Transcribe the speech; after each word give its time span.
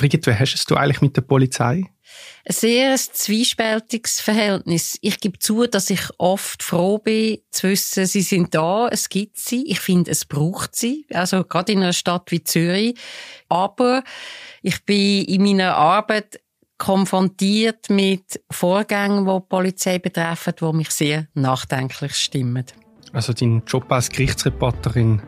Brigitte, 0.00 0.30
wie 0.30 0.34
hast 0.34 0.70
du 0.70 0.76
eigentlich 0.76 1.02
mit 1.02 1.14
der 1.14 1.20
Polizei? 1.20 1.84
Ein 2.46 2.54
sehr 2.54 2.96
zwiespältiges 2.96 4.22
Verhältnis. 4.22 4.96
Ich 5.02 5.20
gebe 5.20 5.38
zu, 5.38 5.66
dass 5.66 5.90
ich 5.90 6.00
oft 6.16 6.62
froh 6.62 6.96
bin, 6.96 7.40
zu 7.50 7.68
wissen, 7.68 8.06
sie 8.06 8.22
sind 8.22 8.54
da, 8.54 8.88
es 8.88 9.10
gibt 9.10 9.36
sie. 9.36 9.66
Ich 9.66 9.78
finde, 9.80 10.10
es 10.10 10.24
braucht 10.24 10.74
sie. 10.74 11.04
Also 11.12 11.44
gerade 11.44 11.72
in 11.72 11.82
einer 11.82 11.92
Stadt 11.92 12.30
wie 12.30 12.42
Zürich. 12.42 12.98
Aber 13.50 14.02
ich 14.62 14.82
bin 14.86 15.22
in 15.26 15.42
meiner 15.42 15.76
Arbeit 15.76 16.40
konfrontiert 16.78 17.90
mit 17.90 18.40
Vorgängen, 18.50 19.26
die 19.26 19.32
die 19.32 19.46
Polizei 19.50 19.98
betreffen, 19.98 20.54
die 20.58 20.72
mich 20.72 20.90
sehr 20.92 21.26
nachdenklich 21.34 22.14
stimmen. 22.14 22.64
Also 23.12 23.34
dein 23.34 23.62
Job 23.66 23.92
als 23.92 24.08
Gerichtsreporterin 24.08 25.20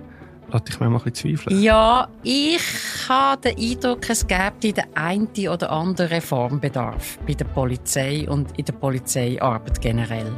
lässt 0.52 0.68
dich 0.68 0.80
manchmal 0.80 1.00
ein 1.00 1.10
bisschen 1.12 1.36
zweifeln. 1.36 1.62
Ja, 1.62 2.08
ich 2.22 2.62
habe 3.08 3.40
den 3.40 3.58
Eindruck, 3.58 4.08
es 4.08 4.26
gäbe 4.26 4.72
den 4.72 4.84
einen 4.94 5.28
oder 5.48 5.70
anderen 5.70 6.08
Reformbedarf 6.08 7.18
bei 7.26 7.34
der 7.34 7.44
Polizei 7.46 8.28
und 8.28 8.58
in 8.58 8.64
der 8.64 8.72
Polizeiarbeit 8.74 9.80
generell. 9.80 10.30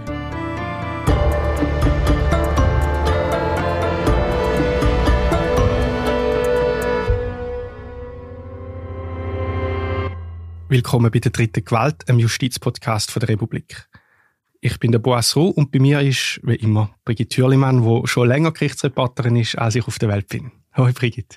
Willkommen 10.69 11.11
bei 11.13 11.21
der 11.21 11.31
dritten 11.31 11.65
Gewalt, 11.65 12.09
einem 12.09 12.19
Justizpodcast 12.21 13.15
der 13.15 13.29
Republik. 13.29 13.87
Ich 14.67 14.79
bin 14.79 14.93
der 14.93 14.99
Boas 14.99 15.37
Roux 15.37 15.51
und 15.51 15.73
bei 15.73 15.79
mir 15.79 16.01
ist, 16.01 16.41
wie 16.43 16.55
immer, 16.55 16.95
Brigitte 17.05 17.37
Thürlimann, 17.37 17.83
die 17.83 18.09
schon 18.09 18.27
länger 18.27 18.51
Gerichtsreporterin 18.51 19.37
ist, 19.37 19.59
als 19.59 19.75
ich 19.75 19.87
auf 19.87 19.99
der 19.99 20.09
Welt 20.09 20.27
bin. 20.29 20.53
Hoi 20.75 20.91
Brigitte. 20.91 21.37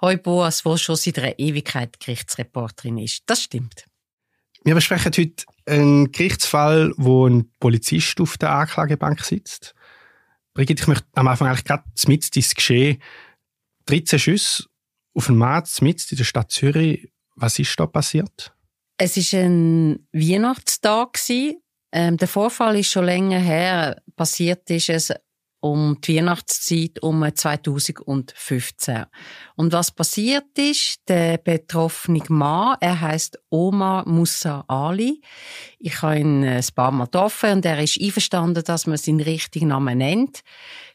Hoi 0.00 0.16
Boas, 0.16 0.64
wo 0.64 0.76
schon 0.76 0.96
seit 0.96 1.20
einer 1.20 1.38
Ewigkeit 1.38 2.00
Gerichtsreporterin 2.00 2.98
ist. 2.98 3.22
Das 3.26 3.44
stimmt. 3.44 3.84
Wir 4.64 4.74
besprechen 4.74 5.12
heute 5.16 5.44
einen 5.66 6.10
Gerichtsfall, 6.10 6.92
wo 6.96 7.28
ein 7.28 7.48
Polizist 7.60 8.20
auf 8.20 8.38
der 8.38 8.50
Anklagebank 8.50 9.20
sitzt. 9.20 9.76
Brigitte, 10.52 10.82
ich 10.82 10.88
möchte 10.88 11.06
am 11.12 11.28
Anfang 11.28 11.46
eigentlich 11.46 11.66
gerade 11.66 11.84
mit 12.08 12.36
ins 12.36 12.56
Geschehen. 12.56 13.00
13 13.86 14.18
Schüsse 14.18 14.64
auf 15.14 15.26
den 15.26 15.36
Mann 15.36 15.62
mit 15.80 16.10
in 16.10 16.18
der 16.18 16.24
Stadt 16.24 16.50
Zürich. 16.50 17.08
Was 17.36 17.56
ist 17.56 17.78
da 17.78 17.86
passiert? 17.86 18.52
Es 18.96 19.16
war 19.16 19.40
ein 19.40 20.08
Weihnachtstag. 20.12 21.18
Ähm, 21.94 22.16
der 22.16 22.26
Vorfall 22.26 22.76
ist 22.76 22.90
schon 22.90 23.04
länger 23.04 23.38
her. 23.38 24.02
Passiert 24.16 24.68
ist 24.68 24.88
es 24.90 25.12
um 25.60 25.96
die 26.02 26.16
Weihnachtszeit 26.16 27.00
um 27.02 27.24
2015. 27.32 29.04
Und 29.54 29.72
was 29.72 29.92
passiert 29.92 30.58
ist, 30.58 31.08
der 31.08 31.38
betroffene 31.38 32.20
Mann, 32.28 32.76
er 32.80 33.00
heißt 33.00 33.38
Omar 33.48 34.06
Musa 34.08 34.64
Ali. 34.66 35.22
Ich 35.78 36.02
habe 36.02 36.18
ihn 36.18 36.44
ein 36.44 36.64
paar 36.74 36.90
Mal 36.90 37.04
getroffen 37.04 37.52
und 37.52 37.64
er 37.64 37.80
ist 37.80 37.98
einverstanden, 37.98 38.64
dass 38.64 38.88
man 38.88 38.98
seinen 38.98 39.20
richtigen 39.20 39.68
Namen 39.68 39.98
nennt. 39.98 40.40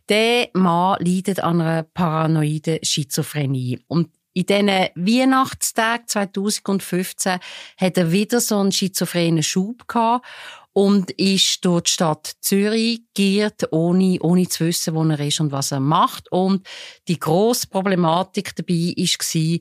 Der 0.10 0.50
Mann 0.54 0.98
leidet 1.00 1.40
an 1.40 1.62
einer 1.62 1.84
paranoiden 1.84 2.80
Schizophrenie. 2.84 3.80
Und 3.88 4.10
in 4.40 4.46
diesen 4.46 4.68
Weihnachtstagen 4.96 6.08
2015 6.08 7.40
hat 7.78 7.98
er 7.98 8.12
wieder 8.12 8.40
so 8.40 8.58
einen 8.58 8.72
schizophrenen 8.72 9.44
Schub 9.44 9.88
gehabt 9.88 10.26
und 10.72 11.12
ist 11.12 11.66
durch 11.66 11.84
die 11.84 11.92
Stadt 11.92 12.32
Zürich 12.40 13.02
giert, 13.14 13.74
ohne, 13.74 14.18
ohne 14.22 14.48
zu 14.48 14.66
wissen, 14.66 14.96
wo 14.96 15.04
er 15.04 15.20
ist 15.20 15.42
und 15.42 15.52
was 15.52 15.72
er 15.72 15.82
macht. 15.82 16.32
Und 16.32 16.66
die 17.10 17.20
grosse 17.20 17.68
Problematik 17.68 18.56
dabei 18.56 18.94
war, 18.96 19.60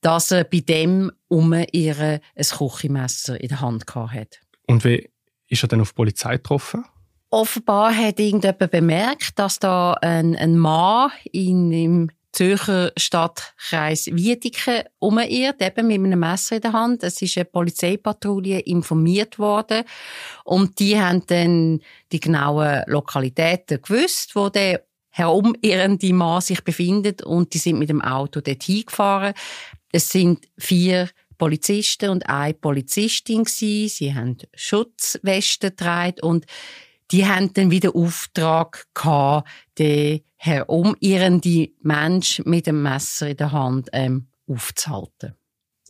dass 0.00 0.30
er 0.30 0.44
bei 0.44 0.60
dem 0.60 1.10
um 1.28 1.52
ihre 1.72 2.20
ein 2.36 2.44
Küchenmesser 2.44 3.40
in 3.40 3.48
der 3.48 3.60
Hand 3.60 3.84
hatte. 3.92 4.38
Und 4.68 4.84
wie 4.84 5.10
ist 5.48 5.64
er 5.64 5.68
dann 5.68 5.80
auf 5.80 5.90
die 5.90 5.96
Polizei 5.96 6.36
getroffen? 6.36 6.84
Offenbar 7.30 7.96
hat 7.96 8.20
irgendjemand 8.20 8.70
bemerkt, 8.70 9.38
dass 9.40 9.58
da 9.58 9.94
ein, 9.94 10.36
ein 10.36 10.56
Mann 10.56 11.10
in, 11.32 11.72
im 11.72 12.10
Zürcher 12.32 12.92
Stadtkreis 12.96 14.06
Wiedeke 14.06 14.86
umirrt, 14.98 15.60
eben 15.60 15.86
mit 15.86 15.96
einem 15.96 16.20
Messer 16.20 16.56
in 16.56 16.62
der 16.62 16.72
Hand. 16.72 17.02
Es 17.02 17.20
ist 17.20 17.36
eine 17.36 17.44
Polizeipatrouille 17.44 18.60
informiert 18.60 19.38
worden 19.38 19.84
und 20.44 20.78
die 20.78 21.00
haben 21.00 21.26
dann 21.26 21.80
die 22.12 22.20
genauen 22.20 22.82
Lokalitäten 22.86 23.82
gewusst, 23.82 24.36
wo 24.36 24.48
der 24.48 24.84
herumirrende 25.10 26.12
Mann 26.12 26.40
sich 26.40 26.62
befindet 26.62 27.22
und 27.22 27.52
die 27.52 27.58
sind 27.58 27.78
mit 27.78 27.88
dem 27.88 28.00
Auto 28.00 28.40
dorthin 28.40 28.84
gefahren. 28.86 29.34
Es 29.92 30.08
sind 30.08 30.48
vier 30.56 31.10
Polizisten 31.36 32.10
und 32.10 32.28
eine 32.28 32.54
Polizistin 32.54 33.44
gewesen. 33.44 33.88
Sie 33.88 34.14
haben 34.14 34.36
Schutzwesten 34.54 35.70
getragen 35.70 36.20
und 36.20 36.46
die 37.12 37.26
haben 37.26 37.52
dann 37.52 37.70
wieder 37.70 37.94
Auftrag 37.94 38.86
gehabt, 38.94 39.48
den 39.78 40.20
herumirrende 40.36 41.70
Mensch 41.82 42.40
mit 42.44 42.66
dem 42.66 42.82
Messer 42.82 43.28
in 43.28 43.36
der 43.36 43.52
Hand 43.52 43.90
ähm, 43.92 44.28
aufzuhalten. 44.46 45.34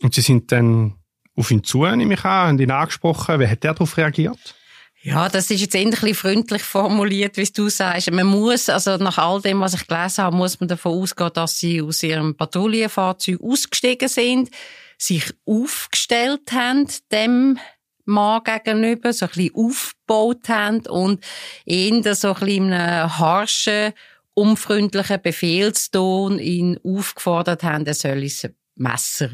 Und 0.01 0.13
Sie 0.13 0.21
sind 0.21 0.51
dann 0.51 0.95
auf 1.35 1.51
ihn 1.51 1.63
zu, 1.63 1.85
nehme 1.85 2.15
ich 2.15 2.25
an, 2.25 2.49
haben 2.49 2.59
ihn 2.59 2.71
angesprochen. 2.71 3.39
Wie 3.39 3.47
hat 3.47 3.63
er 3.63 3.73
darauf 3.73 3.97
reagiert? 3.97 4.55
Ja, 5.03 5.29
das 5.29 5.49
ist 5.49 5.61
jetzt 5.61 5.73
endlich 5.73 6.15
freundlich 6.15 6.61
formuliert, 6.61 7.37
wie 7.37 7.45
du 7.45 7.69
sagst. 7.69 8.11
Man 8.11 8.27
muss, 8.27 8.69
also 8.69 8.97
nach 8.97 9.17
all 9.17 9.41
dem, 9.41 9.59
was 9.59 9.73
ich 9.73 9.87
gelesen 9.87 10.23
habe, 10.23 10.35
muss 10.35 10.59
man 10.59 10.69
davon 10.69 11.01
ausgehen, 11.01 11.31
dass 11.33 11.57
sie 11.57 11.81
aus 11.81 12.03
ihrem 12.03 12.35
Patrouillenfahrzeug 12.35 13.41
ausgestiegen 13.41 14.07
sind, 14.07 14.51
sich 14.99 15.33
aufgestellt 15.45 16.51
haben, 16.51 16.87
dem 17.11 17.57
Mann 18.05 18.43
gegenüber, 18.43 19.13
so 19.13 19.25
ein 19.25 19.31
bisschen 19.31 19.55
aufgebaut 19.55 20.49
haben 20.49 20.85
und 20.87 21.23
ihn 21.65 22.03
so 22.03 22.29
ein 22.29 22.33
bisschen 22.33 22.47
in 22.67 22.73
einem 22.73 23.17
harschen, 23.17 23.93
unfreundlichen 24.33 25.21
Befehlston 25.21 26.39
ihn 26.39 26.79
aufgefordert 26.83 27.63
haben, 27.63 27.85
er 27.85 27.93
soll 27.93 28.27
sein 28.29 28.55
Messer 28.75 29.29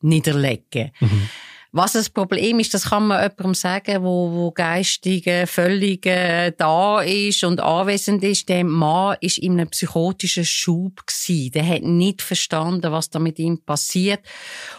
niederlegen. 0.00 0.90
Mhm. 1.00 1.28
Was 1.72 1.92
das 1.92 2.10
Problem 2.10 2.58
ist, 2.58 2.74
das 2.74 2.86
kann 2.86 3.06
man 3.06 3.22
jemandem 3.22 3.54
sagen, 3.54 4.02
wo, 4.02 4.32
wo 4.32 4.50
geistige 4.50 5.44
völlig 5.46 6.04
äh, 6.04 6.50
da 6.50 7.00
ist 7.00 7.44
und 7.44 7.60
anwesend 7.60 8.24
ist. 8.24 8.48
Der 8.48 8.64
Mann 8.64 9.16
ist 9.20 9.38
in 9.38 9.52
einem 9.52 9.70
psychotischen 9.70 10.44
Schub 10.44 11.06
gewesen. 11.06 11.52
Der 11.52 11.64
hat 11.64 11.82
nicht 11.82 12.22
verstanden, 12.22 12.90
was 12.90 13.10
da 13.10 13.20
mit 13.20 13.38
ihm 13.38 13.62
passiert 13.62 14.18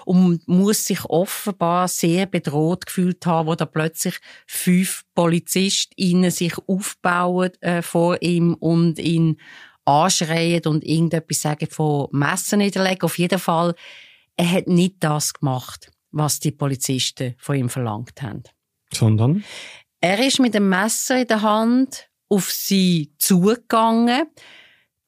und 0.04 0.46
muss 0.50 0.86
sich 0.86 1.06
offenbar 1.06 1.88
sehr 1.88 2.26
bedroht 2.26 2.86
gefühlt 2.86 3.26
haben, 3.26 3.48
wo 3.48 3.56
da 3.56 3.66
plötzlich 3.66 4.20
fünf 4.46 5.04
Polizisten 5.16 6.30
sich 6.30 6.56
aufbauen 6.68 7.52
äh, 7.62 7.82
vor 7.82 8.22
ihm 8.22 8.54
und 8.56 9.00
ihn 9.00 9.40
anschreien 9.86 10.66
und 10.66 10.84
irgendetwas 10.84 11.42
sagen 11.42 11.68
von 11.70 12.10
Messen 12.12 12.60
niederlegen. 12.60 13.04
Auf 13.04 13.18
jeden 13.18 13.40
Fall, 13.40 13.76
er 14.36 14.52
hat 14.52 14.68
nicht 14.68 14.96
das 15.00 15.34
gemacht 15.34 15.91
was 16.12 16.40
die 16.40 16.52
Polizisten 16.52 17.36
von 17.38 17.56
ihm 17.56 17.70
verlangt 17.70 18.22
haben. 18.22 18.44
Sondern? 18.94 19.44
Er 20.02 20.26
ist 20.26 20.40
mit 20.40 20.54
dem 20.54 20.70
Messer 20.70 21.22
in 21.22 21.28
der 21.28 21.42
Hand 21.42 22.10
auf 22.28 22.52
sie 22.52 23.14
zugegangen. 23.18 24.28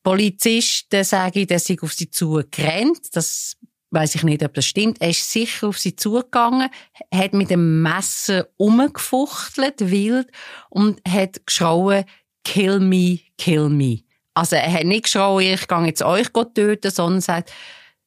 Polizisten 0.03 1.03
sagen, 1.03 1.47
dass 1.47 1.69
er 1.69 1.81
auf 1.81 1.93
sie 1.93 2.09
zugerannt. 2.09 3.07
Das 3.13 3.57
weiß 3.93 4.15
ich 4.15 4.23
nicht, 4.23 4.43
ob 4.43 4.53
das 4.53 4.65
stimmt. 4.65 5.01
Er 5.01 5.09
ist 5.09 5.29
sicher 5.29 5.67
auf 5.67 5.79
sie 5.79 5.95
zugegangen, 5.95 6.69
hat 7.13 7.33
mit 7.33 7.49
dem 7.49 7.81
Messer 7.81 8.47
umgefuchtelt, 8.57 9.91
wild, 9.91 10.29
und 10.69 10.99
hat 11.07 11.45
geschrauen, 11.45 12.05
kill 12.43 12.79
me, 12.79 13.19
kill 13.37 13.69
me. 13.69 13.99
Also 14.33 14.55
er 14.55 14.71
hat 14.71 14.85
nicht 14.85 15.03
geschrauen, 15.03 15.43
ich 15.43 15.67
gehe 15.67 15.85
jetzt 15.85 16.01
euch 16.01 16.27
töten, 16.53 16.91
sondern 16.91 17.21
sagt, 17.21 17.53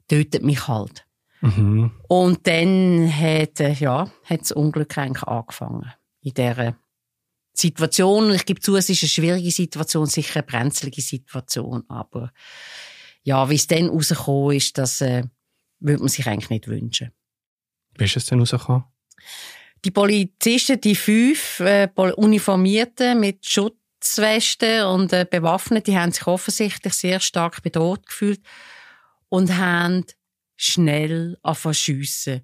tötet 0.08 0.42
mich 0.42 0.66
halt. 0.66 1.05
Mhm. 1.46 1.90
Und 2.08 2.46
dann 2.46 3.12
hat, 3.14 3.60
äh, 3.60 3.72
ja, 3.72 4.10
hat 4.24 4.40
das 4.40 4.52
Unglück 4.52 4.96
eigentlich 4.98 5.22
angefangen. 5.22 5.92
In 6.22 6.34
dieser 6.34 6.76
Situation. 7.52 8.32
Ich 8.32 8.44
gebe 8.44 8.60
zu, 8.60 8.76
es 8.76 8.90
ist 8.90 9.02
eine 9.02 9.08
schwierige 9.08 9.50
Situation, 9.50 10.06
sicher 10.06 10.40
eine 10.40 10.42
brenzlige 10.42 11.00
Situation. 11.00 11.84
Aber 11.88 12.32
ja, 13.22 13.48
wie 13.48 13.54
es 13.54 13.66
dann 13.66 13.88
rausgekommen 13.88 14.56
ist, 14.56 14.76
das 14.78 15.00
äh, 15.00 15.24
würde 15.80 16.00
man 16.00 16.08
sich 16.08 16.26
eigentlich 16.26 16.50
nicht 16.50 16.68
wünschen. 16.68 17.12
Wie 17.96 18.04
ist 18.04 18.16
es 18.16 18.26
denn 18.26 18.40
rausgekommen? 18.40 18.84
Die 19.84 19.90
Polizisten, 19.90 20.80
die 20.80 20.94
fünf 20.94 21.60
äh, 21.60 21.88
Uniformierten 22.16 23.20
mit 23.20 23.46
Schutzwesten 23.46 24.84
und 24.84 25.12
äh, 25.12 25.26
bewaffnet, 25.28 25.86
die 25.86 25.96
haben 25.96 26.12
sich 26.12 26.26
offensichtlich 26.26 26.94
sehr 26.94 27.20
stark 27.20 27.62
bedroht 27.62 28.06
gefühlt 28.06 28.40
und 29.28 29.56
haben 29.56 30.04
schnell 30.56 31.38
schiessen. 31.72 32.42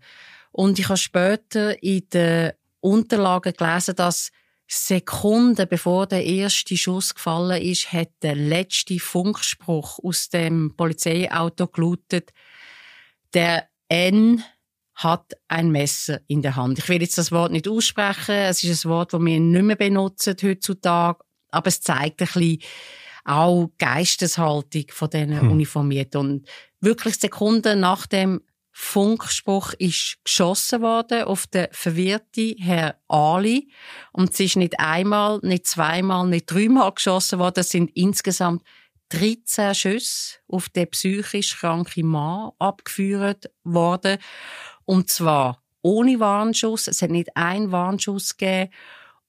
Und 0.51 0.79
ich 0.79 0.89
habe 0.89 0.99
später 0.99 1.83
in 1.83 2.09
den 2.11 2.53
Unterlagen 2.81 3.55
gelesen, 3.55 3.97
dass 3.97 4.31
Sekunden 4.67 5.69
bevor 5.69 6.07
der 6.07 6.25
erste 6.25 6.77
Schuss 6.77 7.15
gefallen 7.15 7.61
ist, 7.61 7.93
hat 7.93 8.11
der 8.23 8.35
letzte 8.35 8.99
Funkspruch 8.99 9.99
aus 10.03 10.31
dem 10.31 10.75
Polizeiauto 10.77 11.67
gelautet. 11.67 12.31
Der 13.35 13.69
N 13.89 14.43
hat 14.95 15.33
ein 15.49 15.71
Messer 15.71 16.21
in 16.27 16.43
der 16.43 16.57
Hand. 16.57 16.79
Ich 16.79 16.89
will 16.89 17.03
jetzt 17.03 17.19
das 17.19 17.33
Wort 17.33 17.53
nicht 17.53 17.69
aussprechen. 17.69 18.35
Es 18.35 18.63
ist 18.63 18.85
ein 18.85 18.91
Wort, 18.91 19.13
das 19.13 19.21
wir 19.21 19.41
nicht 19.41 19.63
mehr 19.63 19.77
benutzen 19.77 20.37
heutzutage. 20.43 21.23
Aber 21.51 21.69
es 21.69 21.81
zeigt 21.81 22.23
ein 22.23 22.27
bisschen 22.27 22.63
auch 23.25 23.71
Geisteshaltung 23.79 24.85
von 24.91 25.11
diesen 25.11 25.41
hm. 25.41 25.51
Uniformierten. 25.51 26.21
Und 26.21 26.49
wirklich 26.81 27.17
Sekunden 27.17 27.81
nach 27.81 28.07
dem 28.07 28.41
Funkspruch 28.75 29.75
ist 29.75 30.17
geschossen 30.25 30.81
worden 30.81 31.25
auf 31.25 31.47
den 31.47 31.69
verwirrten 31.73 32.57
Herr 32.59 32.97
Ali. 33.07 33.71
Und 34.13 34.33
es 34.33 34.41
ist 34.41 34.57
nicht 34.57 34.81
einmal, 34.81 35.41
nicht 35.43 35.67
zweimal, 35.67 36.27
nicht 36.27 36.51
dreimal 36.51 36.93
geschossen 36.93 37.39
worden. 37.39 37.61
Es 37.61 37.69
sind 37.69 37.91
insgesamt 37.95 38.63
13 39.11 39.75
Schüsse 39.75 40.39
auf 40.49 40.71
den 40.71 40.89
psychisch 40.89 41.59
kranken 41.59 42.07
Mann 42.07 42.53
abgeführt 42.59 43.51
worden. 43.63 44.17
Und 44.87 45.11
zwar 45.11 45.63
ohne 45.83 46.19
Warnschuss. 46.19 46.89
Es 46.89 47.03
hat 47.03 47.11
nicht 47.11 47.37
einen 47.37 47.73
Warnschuss 47.73 48.37
gegeben. 48.37 48.71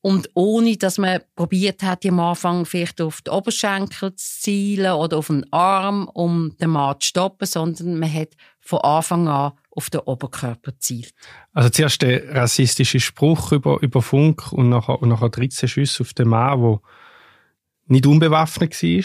Und 0.05 0.29
ohne, 0.33 0.75
dass 0.75 0.97
man 0.97 1.21
probiert 1.33 1.81
hat, 1.81 2.05
am 2.05 2.19
Anfang 2.19 2.65
vielleicht 2.65 2.99
auf 2.99 3.21
die 3.21 3.31
Oberschenkel 3.31 4.13
zu 4.15 4.41
zielen 4.41 4.91
oder 4.91 5.17
auf 5.17 5.27
den 5.27 5.45
Arm, 5.53 6.09
um 6.13 6.57
den 6.57 6.71
Mann 6.71 6.99
zu 6.99 7.07
stoppen, 7.07 7.47
sondern 7.47 7.97
man 7.99 8.13
hat 8.13 8.31
von 8.59 8.79
Anfang 8.81 9.29
an 9.29 9.53
auf 9.71 9.89
den 9.89 10.01
Oberkörper 10.01 10.77
zielt. 10.77 11.13
Also 11.53 11.69
zuerst 11.69 12.01
der 12.01 12.35
rassistische 12.35 12.99
Spruch 12.99 13.53
über, 13.53 13.81
über 13.81 14.01
Funk 14.01 14.51
und 14.51 14.67
nachher, 14.67 15.01
und 15.01 15.07
nachher 15.07 15.29
13 15.29 15.69
Schüsse 15.69 16.03
auf 16.03 16.13
den 16.13 16.27
Mann, 16.27 16.61
der 16.61 16.81
nicht 17.87 18.05
unbewaffnet 18.05 18.83
war 18.83 19.03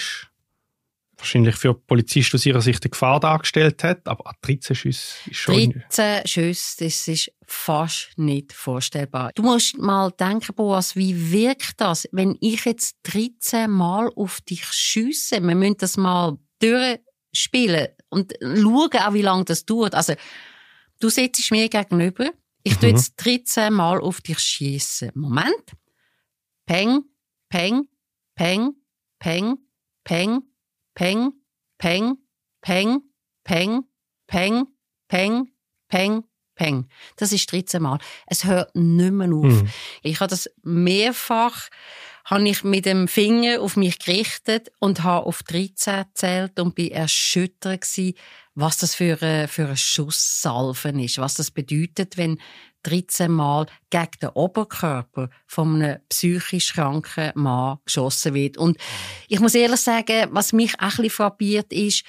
wahrscheinlich 1.18 1.56
für 1.56 1.74
Polizisten 1.74 2.36
aus 2.36 2.46
ihrer 2.46 2.60
Sicht 2.60 2.84
eine 2.84 2.90
Gefahr 2.90 3.20
dargestellt 3.20 3.82
hat, 3.84 4.06
aber 4.06 4.34
13 4.42 4.76
Schüsse 4.76 5.30
ist 5.30 5.36
schon... 5.36 5.72
13 5.90 6.26
Schüsse, 6.26 6.84
das 6.84 7.08
ist 7.08 7.32
fast 7.46 8.10
nicht 8.16 8.52
vorstellbar. 8.52 9.32
Du 9.34 9.42
musst 9.42 9.76
mal 9.78 10.10
denken, 10.12 10.54
Boas, 10.54 10.96
wie 10.96 11.32
wirkt 11.32 11.80
das, 11.80 12.08
wenn 12.12 12.36
ich 12.40 12.64
jetzt 12.64 12.96
13 13.04 13.70
Mal 13.70 14.10
auf 14.14 14.40
dich 14.42 14.64
schüsse? 14.64 15.40
Wir 15.42 15.54
müssen 15.54 15.76
das 15.78 15.96
mal 15.96 16.38
durchspielen 16.60 17.88
und 18.10 18.34
schauen 18.40 18.90
auch, 18.92 19.12
wie 19.14 19.22
lange 19.22 19.44
das 19.44 19.64
dauert. 19.64 19.94
Also, 19.94 20.14
du 21.00 21.08
sitzt 21.08 21.50
mir 21.50 21.68
gegenüber, 21.68 22.30
ich 22.62 22.74
mhm. 22.76 22.80
tue 22.80 22.88
jetzt 22.90 23.14
13 23.16 23.72
Mal 23.72 24.00
auf 24.00 24.20
dich 24.20 24.38
schießen. 24.38 25.12
Moment. 25.14 25.72
Peng, 26.66 27.02
peng, 27.48 27.88
peng, 28.34 28.74
peng, 29.18 29.56
peng, 30.04 30.42
Peng, 30.98 31.32
Peng, 31.78 32.18
Peng, 32.60 33.02
Peng, 33.44 33.84
Peng, 34.26 34.66
Peng, 35.06 35.46
Peng, 35.88 36.24
Peng. 36.56 36.88
Das 37.14 37.32
ist 37.32 37.52
13 37.52 37.80
Mal. 37.80 38.00
Es 38.26 38.44
hört 38.44 38.74
nicht 38.74 39.12
mehr 39.12 39.32
auf. 39.32 39.44
Mhm. 39.44 39.68
Ich 40.02 40.18
habe 40.18 40.28
das 40.28 40.50
mehrfach, 40.64 41.68
habe 42.24 42.48
ich 42.48 42.64
mit 42.64 42.84
dem 42.84 43.06
Finger 43.06 43.60
auf 43.60 43.76
mich 43.76 44.00
gerichtet 44.00 44.72
und 44.80 45.04
habe 45.04 45.24
auf 45.24 45.44
13 45.44 46.02
gezählt 46.02 46.58
und 46.58 46.74
bin 46.74 46.90
erschüttert 46.90 47.82
gewesen, 47.82 48.14
was 48.56 48.78
das 48.78 48.96
für 48.96 49.22
eine, 49.22 49.46
für 49.46 49.66
eine 49.66 49.76
Schusssalven 49.76 50.98
ist, 50.98 51.18
was 51.18 51.34
das 51.34 51.52
bedeutet, 51.52 52.16
wenn 52.16 52.40
13 52.82 53.30
Mal 53.30 53.66
gegen 53.90 54.10
den 54.22 54.30
Oberkörper 54.30 55.30
von 55.46 55.82
einem 55.82 55.98
psychisch 56.08 56.74
kranken 56.74 57.32
Mann 57.34 57.78
geschossen 57.84 58.34
wird. 58.34 58.56
Und 58.56 58.78
ich 59.28 59.40
muss 59.40 59.54
ehrlich 59.54 59.80
sagen, 59.80 60.28
was 60.30 60.52
mich 60.52 60.74
auch 60.74 60.82
ein 60.82 60.88
bisschen 60.88 61.10
frappiert 61.10 61.72
ist, 61.72 62.04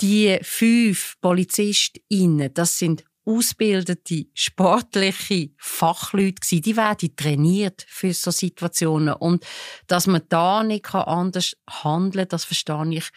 die 0.00 0.38
fünf 0.42 1.16
PolizistInnen, 1.20 2.54
das 2.54 2.78
sind 2.78 3.04
ausgebildete, 3.28 4.26
sportliche 4.32 5.50
Fachleute 5.58 6.40
gewesen. 6.40 6.62
Die 6.62 6.76
werden 6.76 7.14
trainiert 7.14 7.84
für 7.86 8.14
so 8.14 8.30
Situationen. 8.30 9.14
Und 9.14 9.44
dass 9.86 10.06
man 10.06 10.22
da 10.28 10.64
nicht 10.64 10.94
anders 10.94 11.54
handeln 11.68 12.24
kann, 12.24 12.28
das 12.28 12.44
verstehe 12.44 12.94
ich 12.94 13.10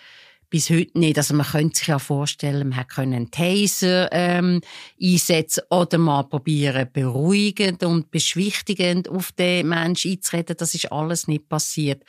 bis 0.52 0.70
heute 0.70 1.00
nicht. 1.00 1.18
Also 1.18 1.34
man 1.34 1.46
könnte 1.46 1.78
sich 1.78 1.88
ja 1.88 1.98
vorstellen, 1.98 2.70
man 2.70 2.78
hätte 2.78 3.02
einen 3.02 3.32
Taser 3.32 4.10
ähm, 4.12 4.62
einsetzen 5.02 5.64
oder 5.70 5.98
mal 5.98 6.24
probieren, 6.24 6.90
beruhigend 6.92 7.84
und 7.84 8.12
beschwichtigend 8.12 9.10
auf 9.10 9.32
den 9.32 9.70
Menschen 9.70 10.12
einzureden. 10.12 10.58
Das 10.58 10.76
ist 10.76 10.92
alles 10.92 11.28
nicht 11.28 11.48
passiert, 11.50 12.04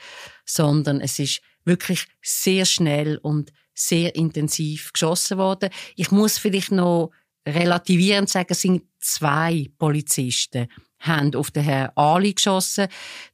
sondern 0.45 0.99
es 0.99 1.17
ist 1.19 1.41
wirklich 1.63 2.05
sehr 2.21 2.65
schnell 2.65 3.17
und 3.17 3.51
sehr 3.73 4.13
intensiv 4.13 4.91
geschossen 4.91 5.37
worden. 5.37 5.69
Ich 5.95 6.11
muss 6.11 6.37
vielleicht 6.37 6.71
noch 6.71 7.11
relativierend 7.47 8.29
sagen, 8.29 8.47
es 8.49 8.61
sind 8.61 8.83
zwei 8.99 9.69
Polizisten 9.77 10.67
haben 11.03 11.35
auf 11.35 11.51
den 11.51 11.63
Herrn 11.63 11.91
Ali 11.95 12.33
geschossen. 12.33 12.87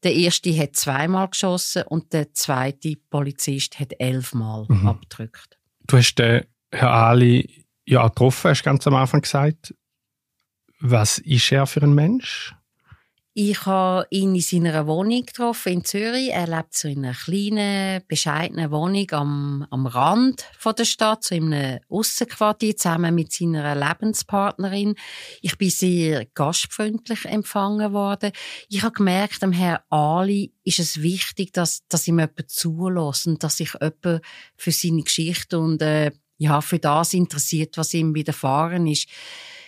Der 0.03 0.13
erste 0.13 0.57
hat 0.57 0.75
zweimal 0.75 1.29
geschossen 1.29 1.83
und 1.83 2.13
der 2.13 2.33
zweite 2.33 2.95
Polizist 3.09 3.79
hat 3.79 3.93
elfmal 3.99 4.65
mhm. 4.67 4.87
abgedrückt. 4.87 5.57
Du 5.87 5.97
hast 5.97 6.15
den 6.15 6.45
Herrn 6.71 6.93
Ali 6.93 7.65
ja 7.85 8.07
getroffen, 8.07 8.51
hast 8.51 8.63
ganz 8.63 8.85
am 8.87 8.95
Anfang 8.95 9.21
gesagt. 9.21 9.73
Was 10.79 11.17
ist 11.19 11.51
er 11.51 11.67
für 11.67 11.81
ein 11.81 11.93
Mensch? 11.93 12.53
Ich 13.41 13.65
habe 13.65 14.05
ihn 14.09 14.35
in 14.35 14.41
seiner 14.41 14.85
Wohnung 14.85 15.25
getroffen 15.25 15.71
in 15.71 15.85
Zürich. 15.85 16.29
Er 16.31 16.45
lebt 16.45 16.75
so 16.75 16.89
in 16.89 17.05
einer 17.05 17.15
kleinen, 17.15 18.03
bescheidenen 18.05 18.69
Wohnung 18.69 19.09
am, 19.11 19.65
am 19.69 19.85
Rand 19.85 20.43
von 20.57 20.75
der 20.75 20.83
Stadt, 20.83 21.23
so 21.23 21.35
in 21.35 21.53
einem 21.53 21.79
Aussenquartier, 21.87 22.75
zusammen 22.75 23.15
mit 23.15 23.31
seiner 23.31 23.75
Lebenspartnerin. 23.75 24.95
Ich 25.41 25.57
bin 25.57 25.69
sehr 25.69 26.25
gastfreundlich 26.25 27.23
empfangen 27.23 27.93
worden. 27.93 28.33
Ich 28.67 28.83
habe 28.83 28.91
gemerkt, 28.91 29.41
dem 29.41 29.53
Herrn 29.53 29.83
Ali 29.89 30.51
ist 30.65 30.79
es 30.79 31.01
wichtig, 31.01 31.53
dass, 31.53 31.87
dass 31.87 32.09
ihm 32.09 32.19
jemand 32.19 32.49
zulässt 32.49 33.25
und 33.25 33.41
dass 33.41 33.55
sich 33.55 33.71
jemand 33.71 34.21
für 34.57 34.71
seine 34.73 35.03
Geschichte 35.03 35.59
und 35.59 35.81
äh, 35.81 36.11
ja, 36.39 36.59
für 36.59 36.79
das 36.79 37.13
interessiert, 37.13 37.77
was 37.77 37.93
ihm 37.93 38.13
widerfahren 38.13 38.85
ist. 38.85 39.07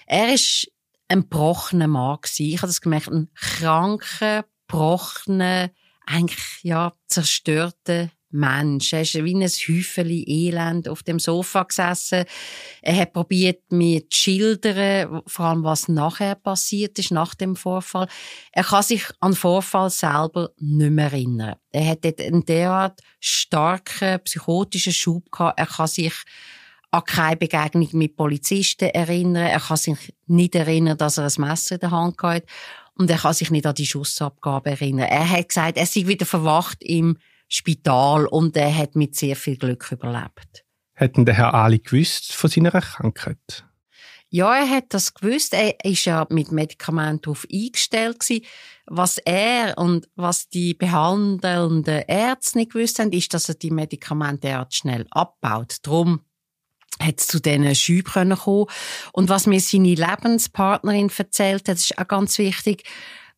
Er 0.08 0.34
ist 0.34 0.70
ein 1.12 1.22
gebrochener 1.22 1.88
Mann 1.88 2.18
gewesen. 2.22 2.46
Ich 2.46 2.58
habe 2.58 2.68
das 2.68 2.82
gemerkt, 2.82 3.10
ein 3.10 3.30
kranker, 3.36 4.46
gebrochener, 4.68 5.70
eigentlich, 6.06 6.64
ja, 6.64 6.94
zerstörter 7.08 8.10
Mensch. 8.34 8.94
Er 8.94 9.02
ist 9.02 9.14
wie 9.14 9.36
ein 9.36 9.42
Häufeli 9.42 10.24
Elend 10.26 10.88
auf 10.88 11.04
dem 11.04 11.20
Sofa 11.20 11.64
gesessen. 11.64 12.24
Er 12.82 12.96
hat 12.96 13.12
probiert, 13.12 13.72
mir 13.72 14.10
zu 14.10 14.18
schildern, 14.18 15.22
vor 15.28 15.46
allem 15.46 15.64
was 15.64 15.90
nachher 15.90 16.36
passiert 16.36 16.98
ist, 16.98 17.12
nach 17.12 17.36
dem 17.36 17.58
Vorfall. 17.58 18.08
Er 18.54 18.64
kann 18.64 18.84
sich 18.84 19.04
an 19.20 19.32
den 19.32 19.38
Vorfall 19.38 19.90
selber 19.90 20.52
nicht 20.58 20.92
mehr 20.92 21.12
erinnern. 21.12 21.56
Er 21.72 21.88
hat 21.90 22.06
dort 22.06 22.22
einen 22.22 22.46
derart 22.46 23.02
starken 23.20 24.22
psychotischen 24.24 24.94
Schub 24.94 25.30
gehabt. 25.30 25.60
Er 25.60 25.68
kann 25.68 25.88
sich 25.88 26.14
an 26.92 27.04
keine 27.06 27.38
Begegnung 27.38 27.88
mit 27.94 28.18
Polizisten 28.18 28.90
erinnern. 28.90 29.48
Er 29.48 29.60
kann 29.60 29.78
sich 29.78 30.14
nicht 30.28 30.56
erinnern, 30.56 30.98
dass 30.98 31.18
er 31.18 31.26
ein 31.26 31.34
Messer 31.38 31.76
in 31.76 31.80
der 31.82 31.92
Hand 31.92 32.22
hat. 32.22 32.44
Und 32.96 33.10
er 33.10 33.18
kann 33.18 33.34
sich 33.34 33.50
nicht 33.50 33.66
an 33.66 33.76
die 33.76 33.86
Schussabgabe 33.86 34.72
erinnern. 34.72 35.08
Er 35.08 35.30
hat 35.30 35.48
gesagt, 35.50 35.78
er 35.78 35.86
sei 35.86 36.08
wieder 36.08 36.26
verwacht 36.26 36.84
im 36.84 37.18
Spital 37.48 38.28
und 38.28 38.56
er 38.58 38.76
hat 38.76 38.96
mit 38.96 39.16
sehr 39.16 39.36
viel 39.36 39.58
Glück 39.58 39.92
überlebt. 39.92 40.66
Hätten 40.94 41.26
der 41.26 41.36
Herr 41.36 41.54
Ali 41.54 41.80
gewusst 41.80 42.34
von 42.34 42.50
seiner 42.50 42.72
Krankheit? 42.72 43.66
Ja, 44.30 44.56
er 44.56 44.70
hat 44.70 44.86
das 44.90 45.14
gewusst. 45.14 45.54
Er 45.54 45.84
ist 45.84 46.06
ja 46.06 46.26
mit 46.30 46.52
Medikamenten 46.52 47.24
darauf 47.24 47.46
eingestellt 47.52 48.20
gewesen. 48.20 48.46
Was 48.86 49.18
er 49.18 49.78
und 49.78 50.08
was 50.16 50.48
die 50.48 50.74
behandelnden 50.74 52.04
Ärzte 52.08 52.60
nicht 52.60 52.72
gewusst 52.72 53.00
haben, 53.00 53.12
ist, 53.12 53.34
dass 53.34 53.50
er 53.50 53.56
die 53.56 53.72
Medikamente 53.72 54.66
schnell 54.70 55.06
abbaut. 55.12 55.78
Darum 55.84 56.22
hat 57.00 57.20
zu 57.20 57.40
diesen 57.40 57.74
Schüben 57.76 58.36
kommen 58.36 58.68
Und 59.14 59.30
was 59.30 59.48
mir 59.48 59.60
seine 59.60 59.96
Lebenspartnerin 59.96 61.12
erzählt 61.16 61.68
hat, 61.68 61.78
ist 61.78 61.98
auch 61.98 62.08
ganz 62.08 62.38
wichtig, 62.38 62.84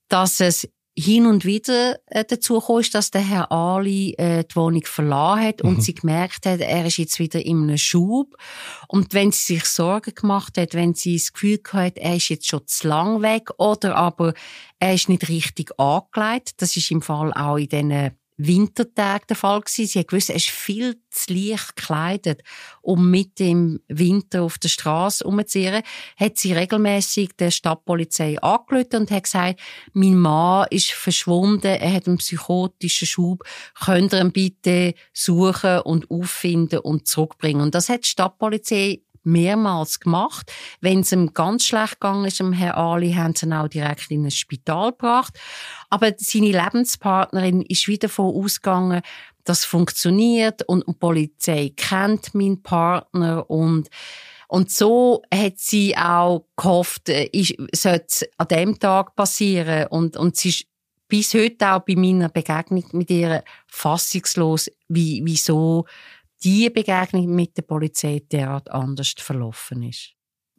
dass 0.09 0.39
es 0.39 0.67
hin 0.95 1.25
und 1.25 1.43
wieder 1.43 1.97
äh, 2.07 2.23
dazu 2.23 2.59
kam, 2.59 2.83
dass 2.91 3.09
der 3.09 3.21
Herr 3.21 3.51
Ali 3.51 4.13
äh, 4.17 4.43
die 4.43 4.55
Wohnung 4.55 4.83
verlassen 4.85 5.43
hat 5.43 5.63
mhm. 5.63 5.69
und 5.69 5.83
sie 5.83 5.95
gemerkt 5.95 6.45
hat, 6.45 6.59
er 6.59 6.85
ist 6.85 6.97
jetzt 6.97 7.19
wieder 7.19 7.43
in 7.43 7.63
einem 7.63 7.77
Schub. 7.77 8.35
Und 8.87 9.13
wenn 9.13 9.31
sie 9.31 9.55
sich 9.55 9.65
Sorgen 9.65 10.13
gemacht 10.13 10.57
hat, 10.57 10.75
wenn 10.75 10.93
sie 10.93 11.17
das 11.17 11.33
Gefühl 11.33 11.59
hat, 11.71 11.97
er 11.97 12.15
ist 12.15 12.29
jetzt 12.29 12.47
schon 12.47 12.67
zu 12.67 12.87
lang 12.87 13.21
weg 13.21 13.49
oder 13.57 13.95
aber 13.95 14.33
er 14.79 14.93
ist 14.93 15.09
nicht 15.09 15.29
richtig 15.29 15.71
angelegt, 15.79 16.61
das 16.61 16.75
ist 16.75 16.91
im 16.91 17.01
Fall 17.01 17.33
auch 17.33 17.57
in 17.57 17.69
diesen 17.69 18.11
Wintertag 18.37 19.27
der 19.27 19.35
Fall 19.35 19.61
gewesen. 19.61 19.87
Sie 19.87 19.99
hat 19.99 20.07
gewusst, 20.07 20.29
er 20.29 20.35
ist 20.35 20.49
viel 20.49 20.97
zu 21.09 21.33
leicht 21.33 21.75
gekleidet, 21.75 22.41
um 22.81 23.09
mit 23.09 23.39
dem 23.39 23.79
Winter 23.87 24.43
auf 24.43 24.57
der 24.57 24.69
Straße 24.69 25.23
umzuziehen. 25.23 25.83
Hat 26.17 26.37
sie 26.37 26.53
regelmäßig 26.53 27.31
der 27.37 27.51
Stadtpolizei 27.51 28.39
angerufen 28.41 29.01
und 29.01 29.11
hat 29.11 29.23
gesagt, 29.23 29.59
mein 29.93 30.17
Mann 30.17 30.67
ist 30.69 30.91
verschwunden, 30.91 31.67
er 31.67 31.93
hat 31.93 32.07
einen 32.07 32.17
psychotischen 32.17 33.07
Schub, 33.07 33.43
könnt 33.83 34.13
ihr 34.13 34.21
ihn 34.21 34.31
bitte 34.31 34.93
suchen 35.13 35.79
und 35.81 36.09
auffinden 36.09 36.79
und 36.79 37.07
zurückbringen. 37.07 37.61
Und 37.61 37.75
das 37.75 37.89
hat 37.89 38.05
die 38.05 38.09
Stadtpolizei 38.09 39.01
mehrmals 39.23 39.99
gemacht. 39.99 40.51
Wenn 40.81 41.01
es 41.01 41.11
ihm 41.11 41.33
ganz 41.33 41.65
schlecht 41.65 41.99
gegangen 41.99 42.25
ist, 42.25 42.39
dem 42.39 42.53
Herr 42.53 42.77
Ali, 42.77 43.13
haben 43.13 43.35
sie 43.35 43.45
ihn 43.45 43.53
auch 43.53 43.67
direkt 43.67 44.11
in 44.11 44.25
ein 44.25 44.31
Spital 44.31 44.91
gebracht. 44.91 45.39
Aber 45.89 46.11
seine 46.17 46.51
Lebenspartnerin 46.51 47.61
ist 47.61 47.87
wieder 47.87 48.07
davon 48.07 48.35
ausgegangen, 48.35 49.01
das 49.43 49.65
funktioniert 49.65 50.63
und 50.63 50.87
die 50.87 50.93
Polizei 50.93 51.73
kennt 51.75 52.33
meinen 52.33 52.61
Partner 52.61 53.49
und 53.49 53.89
und 54.47 54.69
so 54.69 55.23
hat 55.33 55.57
sie 55.57 55.97
auch 55.97 56.45
gehofft, 56.55 57.09
äh, 57.09 57.27
ich 57.31 57.57
sollte 57.73 58.29
an 58.37 58.47
dem 58.49 58.79
Tag 58.79 59.15
passieren 59.15 59.87
und 59.87 60.15
und 60.15 60.35
sie 60.35 60.49
ist 60.49 60.65
bis 61.07 61.33
heute 61.33 61.71
auch 61.71 61.81
bei 61.81 61.95
meiner 61.95 62.29
Begegnung 62.29 62.83
mit 62.93 63.09
ihr 63.11 63.43
fassungslos, 63.67 64.69
wie, 64.87 65.21
wieso 65.23 65.85
die 66.43 66.69
Begegnung 66.69 67.33
mit 67.33 67.57
der 67.57 67.63
Polizei 67.63 68.21
derart 68.31 68.69
anders 68.69 69.13
verlaufen 69.17 69.83
ist. 69.83 70.13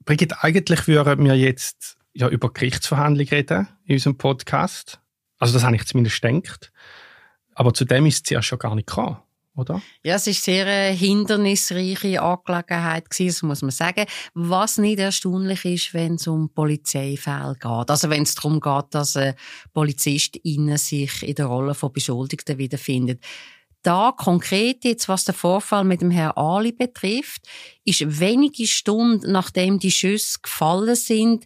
Brigitte, 0.04 0.42
eigentlich 0.42 0.86
würden 0.86 1.24
wir 1.24 1.34
jetzt 1.34 1.96
ja 2.12 2.28
über 2.28 2.52
Gerichtsverhandlungen 2.52 3.28
reden 3.28 3.68
in 3.84 3.94
unserem 3.94 4.16
Podcast. 4.16 5.00
Also 5.38 5.54
das 5.54 5.64
habe 5.64 5.76
ich 5.76 5.86
zumindest 5.86 6.20
gedacht. 6.20 6.72
Aber 7.54 7.72
zu 7.72 7.84
dem 7.84 8.06
ist 8.06 8.26
es 8.26 8.30
ja 8.30 8.42
schon 8.42 8.58
gar 8.58 8.74
nicht 8.74 8.86
gekommen 8.86 9.18
oder? 9.56 9.80
Ja, 10.02 10.16
es 10.16 10.26
ist 10.26 10.42
sehr 10.42 10.66
eine 10.66 10.96
hindernisreiche 10.96 12.20
Angelegenheit 12.20 13.10
gewesen, 13.10 13.28
das 13.28 13.42
muss 13.42 13.62
man 13.62 13.70
sagen. 13.70 14.06
Was 14.34 14.78
nicht 14.78 14.98
erstaunlich 14.98 15.64
ist, 15.64 15.94
wenn 15.94 16.14
es 16.14 16.26
um 16.26 16.50
Polizeifälle 16.50 17.54
geht. 17.54 17.90
Also 17.90 18.10
wenn 18.10 18.22
es 18.22 18.34
darum 18.34 18.60
geht, 18.60 18.86
dass 18.90 19.16
ein 19.16 19.34
Polizist 19.72 20.36
innen 20.36 20.76
sich 20.76 21.22
in 21.22 21.34
der 21.34 21.46
Rolle 21.46 21.74
von 21.74 21.92
Beschuldigten 21.92 22.58
wiederfindet. 22.58 23.22
Da 23.84 24.12
konkret 24.16 24.82
jetzt, 24.84 25.08
was 25.08 25.24
den 25.24 25.34
Vorfall 25.34 25.84
mit 25.84 26.00
dem 26.00 26.10
Herrn 26.10 26.32
Ali 26.36 26.72
betrifft, 26.72 27.46
ist 27.84 28.18
wenige 28.18 28.66
Stunden 28.66 29.30
nachdem 29.30 29.78
die 29.78 29.90
Schüsse 29.90 30.38
gefallen 30.42 30.96
sind, 30.96 31.44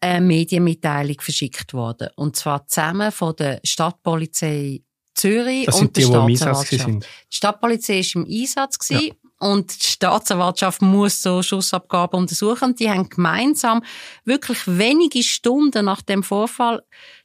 eine 0.00 0.24
Medienmitteilung 0.24 1.20
verschickt 1.20 1.74
worden. 1.74 2.08
Und 2.16 2.34
zwar 2.34 2.66
zusammen 2.66 3.12
von 3.12 3.36
der 3.36 3.60
Stadtpolizei 3.62 4.80
Zürich 5.14 5.66
das 5.66 5.80
und 5.80 5.96
die, 5.96 6.00
der 6.00 6.08
Staatsanwaltschaft. 6.08 6.88
Die 6.88 7.36
Stadtpolizei 7.36 8.00
war 8.00 8.22
im 8.22 8.30
Einsatz 8.30 8.88
ja. 8.88 9.00
und 9.38 9.82
die 9.82 9.86
Staatsanwaltschaft 9.86 10.80
muss 10.80 11.20
so 11.20 11.42
Schussabgaben 11.42 12.20
untersuchen. 12.20 12.70
Und 12.70 12.80
die 12.80 12.90
haben 12.90 13.08
gemeinsam 13.08 13.82
wirklich 14.24 14.58
wenige 14.66 15.22
Stunden 15.22 15.84
nach 15.84 16.00
dem 16.00 16.22
Vorfall 16.22 16.82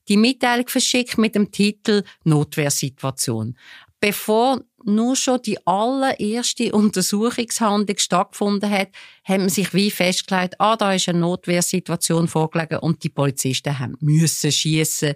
die 0.10 0.18
Mitteilung 0.18 0.68
verschickt 0.68 1.18
mit 1.18 1.36
dem 1.36 1.52
Titel 1.52 2.04
Notwehrsituation 2.26 3.56
bevor 4.02 4.62
nur 4.84 5.16
schon 5.16 5.42
die 5.44 5.66
allererste 5.66 6.74
Untersuchungshandlung 6.74 7.98
stattgefunden 8.00 8.70
hat, 8.70 8.90
haben 9.24 9.48
sich 9.48 9.74
wie 9.76 9.92
festgelegt, 9.92 10.60
ah, 10.60 10.76
da 10.76 10.94
ist 10.94 11.08
eine 11.08 11.20
Notwehrsituation 11.20 12.28
vorgelegen 12.28 12.80
und 12.80 13.04
die 13.04 13.10
Polizisten 13.10 13.78
haben 13.78 13.96
müssen 14.00 14.52
schießen, 14.52 15.14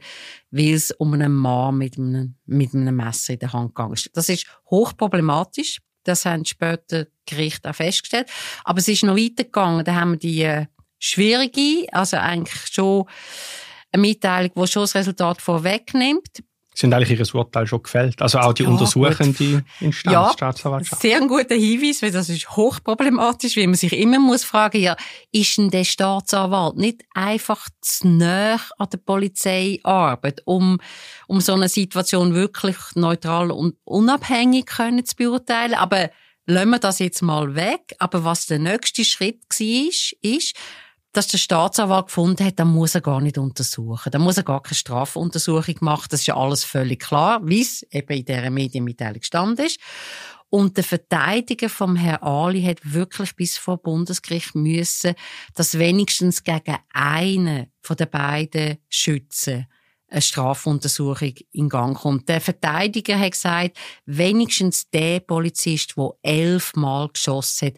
weil 0.52 0.74
es 0.74 0.92
um 0.92 1.14
einen 1.14 1.34
Mann 1.34 1.80
mit 1.80 1.98
einem, 1.98 2.36
mit 2.46 2.74
einem 2.76 2.96
Messer 2.96 3.34
in 3.34 3.40
der 3.40 3.54
Hand 3.54 3.74
gegangen 3.74 3.94
ist. 3.94 4.12
Das 4.14 4.30
ist 4.30 4.46
hochproblematisch. 4.70 5.82
Das 6.04 6.26
haben 6.26 6.46
später 6.46 7.08
Gerichte 7.26 7.72
auch 7.72 7.76
festgestellt. 7.76 8.30
Aber 8.64 8.78
es 8.78 8.88
ist 8.88 9.04
noch 9.04 9.18
weitergegangen. 9.18 9.84
Da 9.84 9.96
haben 9.96 10.12
wir 10.12 10.20
die 10.20 10.44
äh, 10.44 10.68
schwierige, 11.00 11.88
also 11.92 12.18
eigentlich 12.18 12.68
schon 12.72 13.06
eine 13.92 14.02
Mitteilung, 14.02 14.52
die 14.56 14.68
schon 14.68 14.84
das 14.84 14.94
Resultat 14.94 15.42
vorwegnimmt 15.42 16.44
sind 16.76 16.94
eigentlich 16.94 17.18
ihr 17.18 17.36
Urteil 17.36 17.66
schon 17.66 17.82
gefällt. 17.82 18.22
Also 18.22 18.40
auch 18.40 18.54
die 18.54 18.64
ja, 18.64 18.70
untersuchende 18.70 19.64
Instanz, 19.80 20.14
ja, 20.14 20.32
Staatsanwaltschaft. 20.34 21.02
Sehr 21.02 21.18
ein 21.18 21.28
guter 21.28 21.56
Hinweis, 21.56 22.02
weil 22.02 22.12
das 22.12 22.30
ist 22.30 22.50
hochproblematisch, 22.52 23.56
weil 23.58 23.68
man 23.68 23.76
sich 23.76 23.94
immer 23.94 24.20
muss 24.20 24.44
fragen, 24.44 24.82
ja, 24.82 24.96
ist 25.32 25.58
denn 25.58 25.70
der 25.70 25.86
Staatsanwalt 25.86 26.76
nicht 26.78 27.04
einfach 27.14 27.68
zu 27.82 28.08
nah 28.08 28.60
an 28.78 28.88
der 28.92 28.98
Polizeiarbeit, 28.98 30.42
um, 30.46 30.80
um 31.28 31.40
so 31.42 31.54
eine 31.54 31.70
Situation 31.70 32.34
wirklich 32.34 32.78
neutral 32.96 33.52
und 33.52 33.76
unabhängig 33.86 34.66
können 34.66 35.06
zu 35.06 35.16
beurteilen? 35.16 35.74
Aber 35.76 36.10
lassen 36.46 36.70
wir 36.70 36.80
das 36.80 37.00
jetzt 37.00 37.22
mal 37.22 37.56
weg. 37.56 37.96
Aber 38.00 38.24
was 38.24 38.48
der 38.48 38.60
nächste 38.60 39.06
Schritt 39.06 39.42
war, 39.50 40.32
ist, 40.32 40.54
dass 41.16 41.28
der 41.28 41.38
Staatsanwalt 41.38 42.08
gefunden 42.08 42.46
hat, 42.46 42.60
da 42.60 42.66
muss 42.66 42.96
er 42.96 43.02
gar 43.02 43.22
nicht 43.22 43.38
untersuchen. 43.38 44.12
Da 44.12 44.20
muss 44.20 44.38
er 44.38 44.44
gar 44.44 44.62
keine 44.62 44.76
Strafuntersuchung 44.76 45.76
machen. 45.82 46.08
Das 46.10 46.22
ist 46.22 46.28
ja 46.28 46.36
alles 46.36 46.64
völlig 46.64 47.00
klar, 47.02 47.40
wie 47.44 47.62
es 47.62 47.84
eben 47.92 48.18
in 48.18 48.26
dieser 48.26 48.50
Medienmitteilung 48.50 49.20
gestanden 49.20 49.66
ist. 49.66 49.80
Und 50.50 50.78
der 50.78 50.84
Verteidiger 50.84 51.70
vom 51.70 51.96
Herrn 51.96 52.22
Ali 52.22 52.64
hat 52.64 52.94
wirklich 52.94 53.36
bis 53.36 53.58
vor 53.58 53.78
Bundesgericht 53.78 54.56
müssen, 54.56 55.16
dass 55.54 55.80
wenigstens 55.80 56.44
gegen 56.44 56.78
einen 56.94 57.68
von 57.82 57.98
den 57.98 58.10
beiden 58.10 58.78
Schützen 58.90 59.66
eine 60.08 60.22
Strafuntersuchung 60.22 61.34
in 61.52 61.70
Gang 61.70 61.98
kommt. 61.98 62.30
Der 62.30 62.40
Verteidiger 62.40 63.20
hat 63.20 63.32
gesagt, 63.32 63.78
wenigstens 64.06 64.90
der 64.90 65.20
Polizist, 65.20 65.96
der 65.98 66.12
elfmal 66.22 67.10
geschossen 67.10 67.70
hat, 67.70 67.78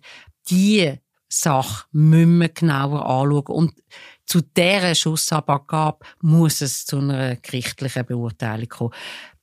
die 0.50 1.00
Sache 1.30 1.86
müssen 1.92 2.40
wir 2.40 2.50
genauer 2.50 3.06
anschauen. 3.06 3.46
Und 3.48 3.74
zu 4.26 4.42
dieser 4.42 4.96
Schussabgabe 4.96 6.06
muss 6.22 6.62
es 6.62 6.86
zu 6.86 6.98
einer 6.98 7.36
gerichtlichen 7.38 8.06
Beurteilung 8.06 8.70
kommen. 8.70 8.94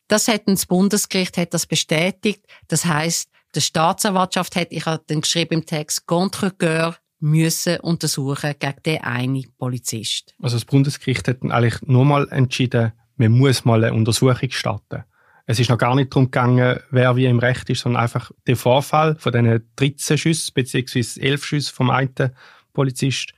Das 0.08 0.28
hat 0.28 0.42
das 0.46 0.66
Bundesgericht 0.66 1.36
hat 1.36 1.54
das 1.54 1.66
bestätigt. 1.66 2.44
Das 2.68 2.84
heißt, 2.84 3.30
die 3.54 3.60
Staatsanwaltschaft 3.60 4.56
hat, 4.56 4.68
ich 4.70 4.84
habe 4.86 5.02
dann 5.06 5.22
geschrieben 5.22 5.54
im 5.54 5.66
Text, 5.66 6.06
Contrecoeur 6.06 6.96
müssen 7.20 7.80
untersuchen 7.80 8.54
gegen 8.58 8.82
den 8.84 9.02
einen 9.02 9.46
Polizist. 9.56 10.34
Also 10.42 10.56
das 10.56 10.64
Bundesgericht 10.64 11.26
hat 11.28 11.42
dann 11.42 11.52
eigentlich 11.52 11.80
nur 11.82 12.04
mal 12.04 12.28
entschieden, 12.30 12.92
man 13.16 13.32
muss 13.32 13.64
mal 13.64 13.82
eine 13.82 13.94
Untersuchung 13.94 14.50
starten. 14.50 15.04
Es 15.46 15.60
ist 15.60 15.68
noch 15.68 15.78
gar 15.78 15.94
nicht 15.94 16.12
darum 16.12 16.26
gegangen, 16.26 16.80
wer 16.90 17.16
wie 17.16 17.26
im 17.26 17.38
Recht 17.38 17.68
ist, 17.68 17.80
sondern 17.80 18.02
einfach 18.02 18.30
der 18.46 18.56
Vorfall 18.56 19.16
von 19.16 19.32
diesen 19.32 19.62
13 19.76 20.16
Schüssen 20.16 20.54
bzw. 20.54 21.20
11 21.20 21.44
Schüssen 21.44 21.74
vom 21.74 21.90
einen 21.90 22.32
Polizist, 22.72 23.34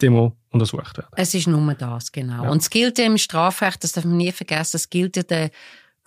der 0.00 0.10
muss 0.10 0.32
untersucht 0.50 0.96
werden. 0.96 1.10
Es 1.16 1.34
ist 1.34 1.46
nur 1.46 1.74
das, 1.74 2.12
genau. 2.12 2.44
Ja. 2.44 2.50
Und 2.50 2.62
es 2.62 2.70
gilt 2.70 2.98
ja 2.98 3.04
im 3.04 3.18
Strafrecht, 3.18 3.84
das 3.84 3.92
darf 3.92 4.04
man 4.04 4.16
nie 4.16 4.32
vergessen, 4.32 4.76
es 4.76 4.88
gilt 4.88 5.16
ja 5.16 5.22
der 5.22 5.50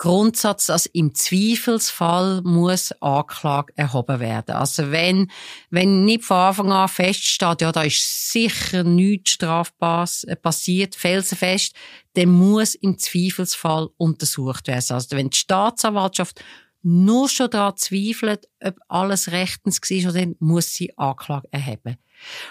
Grundsatz, 0.02 0.66
dass 0.66 0.86
im 0.86 1.14
Zweifelsfall 1.14 2.42
muss 2.42 2.90
Anklage 3.00 3.72
erhoben 3.76 4.18
werden. 4.18 4.56
Also 4.56 4.90
wenn, 4.90 5.30
wenn 5.70 6.04
nicht 6.04 6.24
von 6.24 6.38
Anfang 6.38 6.72
an 6.72 6.88
feststeht, 6.88 7.60
ja, 7.60 7.70
da 7.70 7.84
ist 7.84 8.32
sicher 8.32 8.82
nichts 8.82 9.30
Strafbares 9.30 10.24
äh, 10.24 10.34
passiert, 10.34 10.96
felsenfest, 10.96 11.76
dann 12.14 12.30
muss 12.30 12.74
im 12.74 12.98
Zweifelsfall 12.98 13.90
untersucht 13.96 14.66
werden. 14.66 14.84
Also 14.90 15.16
wenn 15.16 15.30
die 15.30 15.38
Staatsanwaltschaft 15.38 16.42
nur 16.82 17.28
schon 17.28 17.50
daran 17.50 17.76
zweifelt, 17.76 18.48
ob 18.60 18.74
alles 18.88 19.30
rechtens 19.30 19.80
war, 19.80 20.12
dann 20.12 20.34
muss 20.40 20.74
sie 20.74 20.98
Anklage 20.98 21.46
erheben. 21.52 21.96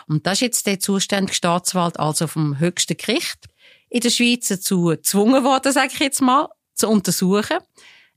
Und 0.08 0.26
das 0.26 0.36
ist 0.36 0.42
jetzt 0.42 0.68
der 0.68 0.80
zuständige 0.80 1.36
Staatsanwalt, 1.36 2.00
also 2.00 2.28
vom 2.28 2.60
höchsten 2.60 2.96
Gericht 2.96 3.48
in 3.90 4.00
der 4.00 4.10
Schweiz 4.10 4.48
dazu 4.48 4.86
gezwungen 4.86 5.44
worden, 5.44 5.74
sage 5.74 5.92
ich 5.92 6.00
jetzt 6.00 6.22
mal, 6.22 6.48
zu 6.82 6.90
untersuchen. 6.90 7.58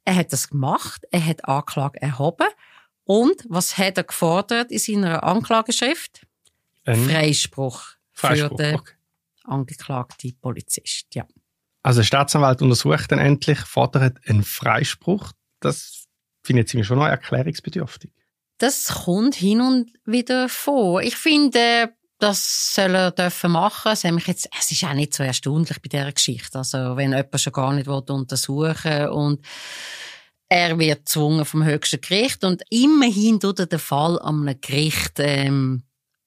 Er 0.05 0.17
hat 0.17 0.33
das 0.33 0.49
gemacht, 0.49 1.07
er 1.11 1.25
hat 1.25 1.47
Anklage 1.47 2.01
erhoben 2.01 2.49
und 3.05 3.45
was 3.49 3.79
hat 3.79 3.97
er 3.97 4.05
gefordert 4.05 4.71
in 4.71 4.79
seiner 4.79 5.23
Anklageschrift? 5.23 6.27
Ein 6.85 7.09
Freispruch, 7.09 7.83
Freispruch 8.13 8.51
für 8.51 8.57
den 8.57 8.75
okay. 8.75 8.93
angeklagten 9.45 10.37
Polizist. 10.41 11.15
Ja. 11.15 11.27
Also 11.83 12.01
der 12.01 12.07
Staatsanwalt 12.07 12.63
untersucht 12.63 13.13
dann 13.13 13.19
endlich, 13.19 13.59
fordert 13.61 14.19
einen 14.27 14.45
Freispruch. 14.45 15.33
Das 15.61 16.07
finde 16.43 16.63
ich 16.63 16.69
ziemlich 16.69 16.87
schon 16.87 16.99
noch 16.99 17.07
erklärungsbedürftig. 17.07 18.11
Das 18.59 19.05
kommt 19.05 19.35
hin 19.35 19.61
und 19.61 19.93
wieder 20.05 20.49
vor. 20.49 21.03
Ich 21.03 21.17
finde, 21.17 21.93
das 22.19 22.75
soll 22.75 22.95
er 22.95 23.11
dürfen 23.11 23.53
machen. 23.53 23.93
Es, 23.93 24.03
jetzt, 24.03 24.49
es 24.59 24.71
ist 24.71 24.85
auch 24.85 24.95
nicht 24.95 25.15
so 25.15 25.23
erstaunlich 25.23 25.81
bei 25.83 25.89
dieser 25.89 26.13
Geschichte. 26.13 26.59
Also, 26.59 26.97
wenn 26.97 27.13
jemand 27.13 27.41
schon 27.41 27.53
gar 27.53 27.73
nicht 27.73 27.89
untersuchen 27.89 28.91
will 28.91 29.09
und 29.09 29.47
er 30.49 30.79
wird 30.79 31.07
gezwungen 31.07 31.45
vom 31.45 31.65
höchsten 31.65 32.01
Gericht 32.01 32.45
und 32.45 32.63
immerhin 32.71 33.41
tut 33.41 33.59
er 33.59 33.67
den 33.67 33.79
Fall 33.79 34.19
am 34.21 34.49
Gericht 34.61 35.15
ähm, 35.19 35.83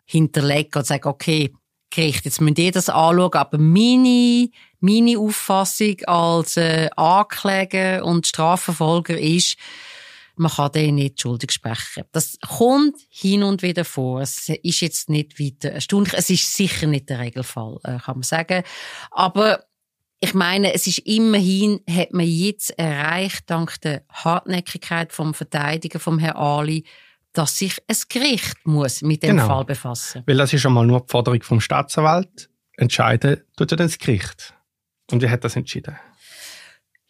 hinterlegen 0.06 0.74
und 0.75 0.86
sagt, 0.86 1.06
okay, 1.06 1.53
Gericht, 1.89 2.25
jetzt 2.25 2.41
müsst 2.41 2.60
ihr 2.60 2.72
das 2.72 2.89
anschauen, 2.89 3.34
aber 3.34 3.58
meine, 3.58 4.50
meine 4.79 5.17
Auffassung 5.17 5.96
als 6.06 6.58
äh, 6.58 6.89
Ankläger 6.96 8.03
und 8.03 8.27
Strafverfolger 8.27 9.17
ist, 9.17 9.58
man 10.38 10.51
kann 10.51 10.72
den 10.72 10.96
nicht 10.96 11.22
schuldig 11.22 11.51
sprechen. 11.51 12.03
Das 12.12 12.38
kommt 12.39 12.96
hin 13.10 13.44
und 13.44 13.62
wieder 13.62 13.86
vor. 13.86 14.22
Es 14.22 14.50
ist 14.50 14.82
jetzt 14.82 15.10
nicht 15.10 15.39
weiter 15.39 15.70
erstaunlich. 15.72 16.13
Es 16.13 16.29
ist 16.29 16.53
sicher 16.53 16.88
nicht 16.88 17.10
der 17.10 17.20
Regelfall, 17.20 17.77
äh, 17.84 17.98
kann 17.98 18.17
man 18.17 18.24
sagen. 18.24 18.63
Aber 19.12 19.63
ich 20.20 20.34
meine, 20.34 20.74
es 20.74 20.88
ist 20.88 21.00
immerhin, 21.00 21.82
hat 21.89 22.12
man 22.13 22.25
jetzt 22.25 22.72
erreicht, 22.79 23.44
dank 23.48 23.79
der 23.82 24.03
Hartnäckigkeit 24.12 25.13
vom 25.13 25.34
Verteidiger, 25.34 26.00
vom 26.00 26.17
Herrn 26.20 26.38
Ali, 26.38 26.86
dass 27.34 27.58
sich 27.60 27.77
ein 27.88 27.98
Gericht 28.10 28.65
muss 28.65 29.01
mit 29.03 29.22
dem 29.22 29.38
Genau. 29.38 29.48
Fall 29.48 29.65
befassen. 29.65 30.24
Weil 30.25 30.38
das 30.38 30.53
ist 30.53 30.65
einmal 30.65 30.88
nur 30.88 31.01
die 31.01 31.12
Forderung 31.12 31.44
vom 31.44 31.62
Staatsanwalt. 31.62 32.50
Entscheiden 32.77 33.44
tut 33.56 33.72
ja 33.72 33.77
dann 33.77 33.88
das 33.88 34.00
Gericht. 34.00 34.56
Und 35.12 35.22
wie 35.22 35.29
hat 35.29 35.44
das 35.44 35.56
entschieden? 35.56 35.96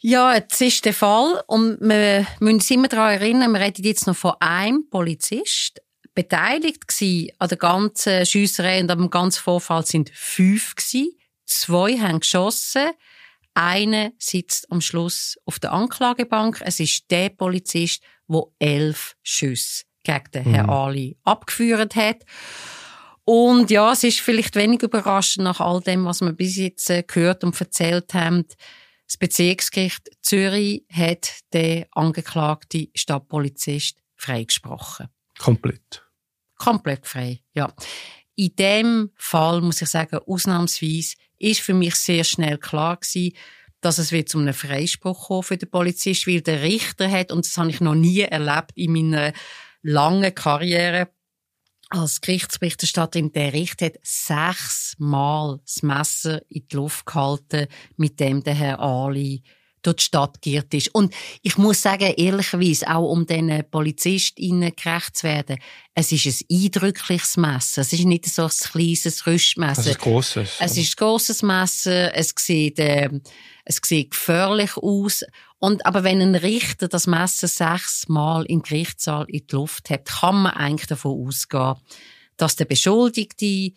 Ja, 0.09 0.33
jetzt 0.33 0.61
ist 0.61 0.85
der 0.85 0.93
Fall 0.93 1.43
und 1.47 1.81
wir 1.81 2.25
müssen 2.39 2.55
uns 2.55 2.71
immer 2.71 2.87
daran 2.87 3.19
erinnern, 3.19 3.51
wir 3.51 3.59
reden 3.59 3.83
jetzt 3.83 4.07
noch 4.07 4.15
von 4.15 4.35
einem 4.39 4.89
Polizist. 4.89 5.81
Beteiligt 6.15 6.87
gsi 6.87 7.33
an 7.39 7.49
der 7.49 7.57
ganzen 7.57 8.25
Schiesserei 8.25 8.79
und 8.79 8.89
am 8.89 9.09
ganzen 9.09 9.41
Vorfall 9.41 9.85
sind 9.85 10.09
fünf 10.13 10.75
gsi. 10.75 11.17
Zwei 11.43 11.97
haben 11.97 12.21
geschossen. 12.21 12.91
Einer 13.53 14.11
sitzt 14.17 14.71
am 14.71 14.79
Schluss 14.79 15.37
auf 15.43 15.59
der 15.59 15.73
Anklagebank. 15.73 16.61
Es 16.63 16.79
ist 16.79 17.11
der 17.11 17.27
Polizist, 17.27 18.01
wo 18.27 18.53
elf 18.59 19.17
Schüsse 19.23 19.83
gegen 20.05 20.31
den 20.33 20.43
Herrn 20.43 20.69
Ali 20.69 21.17
abgeführt 21.25 21.97
hat. 21.97 22.23
Und 23.25 23.69
ja, 23.71 23.91
es 23.91 24.05
ist 24.05 24.21
vielleicht 24.21 24.55
wenig 24.55 24.83
überraschend 24.83 25.43
nach 25.43 25.59
all 25.59 25.81
dem, 25.81 26.05
was 26.05 26.21
wir 26.21 26.31
bis 26.31 26.55
jetzt 26.55 26.89
äh, 26.89 27.03
gehört 27.03 27.43
und 27.43 27.59
erzählt 27.59 28.13
haben. 28.13 28.45
Das 29.07 29.17
Bezirksgericht 29.17 30.09
Zürich 30.21 30.85
hat 30.91 31.29
den 31.53 31.85
angeklagten 31.91 32.87
Stadtpolizist 32.93 33.97
freigesprochen. 34.15 35.07
Komplett. 35.39 36.03
Komplett 36.57 37.07
frei, 37.07 37.41
ja. 37.53 37.73
In 38.35 38.55
dem 38.55 39.11
Fall 39.15 39.61
muss 39.61 39.81
ich 39.81 39.89
sagen, 39.89 40.19
ausnahmsweise 40.25 41.15
ist 41.39 41.61
für 41.61 41.73
mich 41.73 41.95
sehr 41.95 42.23
schnell 42.23 42.57
klar 42.57 42.97
gewesen, 42.97 43.35
dass 43.81 43.97
es 43.97 44.11
wird 44.11 44.27
zu 44.27 44.39
einem 44.39 44.53
Freispruch 44.53 45.27
kommen 45.27 45.43
für 45.43 45.57
den 45.57 45.69
Polizist, 45.69 46.27
weil 46.27 46.41
der 46.41 46.61
Richter 46.63 47.09
hat, 47.09 47.31
und 47.31 47.45
das 47.45 47.57
habe 47.57 47.69
ich 47.69 47.79
noch 47.79 47.95
nie 47.95 48.21
erlebt 48.21 48.71
in 48.75 48.91
meiner 48.91 49.33
langen 49.83 50.33
Karriere 50.35 51.09
als 51.89 52.21
Gerichtsberichterstatterin, 52.21 53.31
der 53.31 53.53
Richter 53.53 53.87
hat 53.87 53.99
sechsmal 54.03 55.59
das 55.63 55.83
Messer 55.83 56.41
in 56.49 56.67
die 56.67 56.75
Luft 56.75 57.05
gehalten, 57.05 57.67
mit 57.95 58.19
dem 58.19 58.43
der 58.43 58.55
Herr 58.55 58.79
Ali 58.79 59.43
durch 59.87 59.97
die 59.97 60.03
Stadt 60.03 60.41
geirrt 60.41 60.73
ist. 60.73 60.93
Und 60.93 61.13
ich 61.41 61.57
muss 61.57 61.81
sagen, 61.81 62.13
ehrlicherweise, 62.17 62.87
auch 62.89 63.09
um 63.09 63.25
diesen 63.25 63.63
PolizistInnen 63.71 64.73
gerecht 64.75 65.17
zu 65.17 65.27
werden, 65.27 65.57
es 65.93 66.11
ist 66.11 66.25
ein 66.49 66.63
eindrückliches 66.63 67.37
Messer. 67.37 67.81
Es 67.81 67.93
ist 67.93 68.03
nicht 68.03 68.25
so 68.25 68.43
ein 68.43 68.49
kleines 68.49 69.25
Rüstmesser. 69.25 69.83
Das 69.83 69.87
ist 69.87 69.99
grosses. 69.99 70.49
Es 70.59 70.77
ist 70.77 70.93
ein 70.93 71.05
grosses 71.05 71.41
Messer, 71.41 72.13
es 72.15 72.33
sieht, 72.37 72.79
äh, 72.79 73.09
es 73.63 73.79
sieht 73.83 74.11
gefährlich 74.11 74.75
aus. 74.77 75.23
Und, 75.59 75.85
aber 75.85 76.03
wenn 76.03 76.21
ein 76.21 76.35
Richter 76.35 76.87
das 76.87 77.07
Messer 77.07 77.47
sechsmal 77.47 78.45
im 78.45 78.61
Gerichtssaal 78.61 79.25
in 79.29 79.47
die 79.47 79.55
Luft 79.55 79.89
hat, 79.89 80.05
kann 80.05 80.43
man 80.43 80.53
eigentlich 80.53 80.87
davon 80.87 81.27
ausgehen, 81.27 81.75
dass 82.35 82.55
der 82.55 82.65
Beschuldigte 82.65 83.71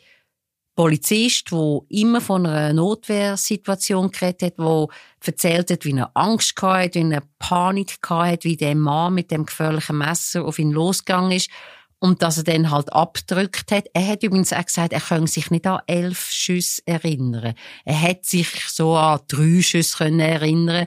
Polizist, 0.81 1.53
der 1.53 1.81
immer 1.91 2.23
von 2.23 2.47
einer 2.47 2.73
Notwehrsituation 2.73 4.11
geredet 4.11 4.43
hat, 4.45 4.59
der 4.59 4.89
erzählt 5.27 5.71
hat, 5.71 5.85
wie 5.85 5.95
er 5.95 6.11
Angst 6.15 6.55
hatte, 6.63 7.01
wie 7.01 7.13
er 7.13 7.23
Panik 7.39 7.99
hatte, 8.09 8.49
wie 8.49 8.57
der 8.57 8.75
Mann 8.75 9.13
mit 9.13 9.31
dem 9.31 9.45
gefährlichen 9.45 9.99
Messer 9.99 10.43
auf 10.43 10.59
ihn 10.59 10.71
losgegangen 10.71 11.33
ist 11.33 11.51
und 11.99 12.23
dass 12.23 12.39
er 12.39 12.45
dann 12.45 12.71
halt 12.71 12.91
abgedrückt 12.95 13.71
hat. 13.71 13.89
Er 13.93 14.07
hat 14.09 14.23
übrigens 14.23 14.55
auch 14.55 14.65
gesagt, 14.65 14.95
er 14.95 15.03
könne 15.03 15.27
sich 15.27 15.51
nicht 15.51 15.67
an 15.67 15.83
elf 15.87 16.31
Schüsse 16.31 16.81
erinnern. 16.87 17.53
Er 17.85 18.01
hat 18.01 18.25
sich 18.25 18.49
so 18.71 18.97
an 18.97 19.21
drei 19.29 19.61
Schüsse 19.61 19.99
können 19.99 20.21
erinnern 20.21 20.87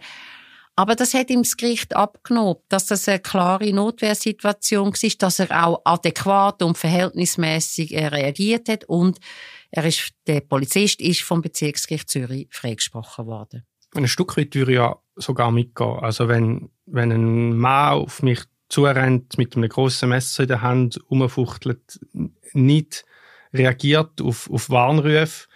aber 0.76 0.96
das 0.96 1.14
hat 1.14 1.30
ihm 1.30 1.44
das 1.44 1.56
Gericht 1.56 1.96
abgenommen, 1.96 2.56
dass 2.68 2.88
das 2.88 3.08
eine 3.08 3.20
klare 3.20 3.72
Notwehrsituation 3.72 4.92
war, 4.92 5.10
dass 5.20 5.40
er 5.40 5.68
auch 5.68 5.82
adäquat 5.86 6.64
und 6.64 6.80
verhältnismäßig 6.80 7.94
reagiert 7.94 8.70
hat 8.70 8.86
und 8.86 9.20
er 9.76 9.86
ist, 9.86 10.14
der 10.28 10.42
Polizist 10.42 11.02
ist 11.02 11.24
vom 11.24 11.42
Bezirksgericht 11.42 12.08
Zürich 12.08 12.48
freigesprochen 12.52 13.26
worden. 13.26 13.64
Ein 13.96 14.08
Stück 14.08 14.38
weit 14.38 14.54
würde 14.54 14.72
ich 14.72 14.78
ja 14.78 15.00
sogar 15.16 15.52
mitgehen. 15.52 15.98
Also 16.00 16.28
wenn, 16.28 16.70
wenn 16.86 17.12
ein 17.12 17.58
Mann 17.58 17.94
auf 17.94 18.22
mich 18.22 18.44
zurennt, 18.70 19.36
mit 19.40 19.58
einem 19.58 19.70
grossen 19.70 20.10
Messer 20.10 20.44
in 20.44 20.50
der 20.50 20.62
Hand, 20.62 21.00
umfuchtelt, 21.10 22.00
nicht 22.54 23.04
reagiert 23.52 24.22
auf, 24.22 24.48
auf 24.52 24.70
Warnrufe, 24.70 25.48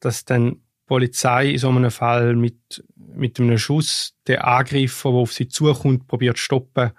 dass 0.00 0.24
dann 0.24 0.52
die 0.52 0.60
Polizei 0.86 1.50
in 1.50 1.58
so 1.58 1.68
einem 1.68 1.90
Fall 1.90 2.36
mit, 2.36 2.84
mit 2.96 3.38
einem 3.38 3.58
Schuss 3.58 4.14
den 4.28 4.38
Angreifer, 4.38 5.10
der 5.10 5.18
auf 5.18 5.34
sie 5.34 5.48
zukommt, 5.48 6.06
probiert 6.06 6.38
zu 6.38 6.42
stoppen, 6.42 6.92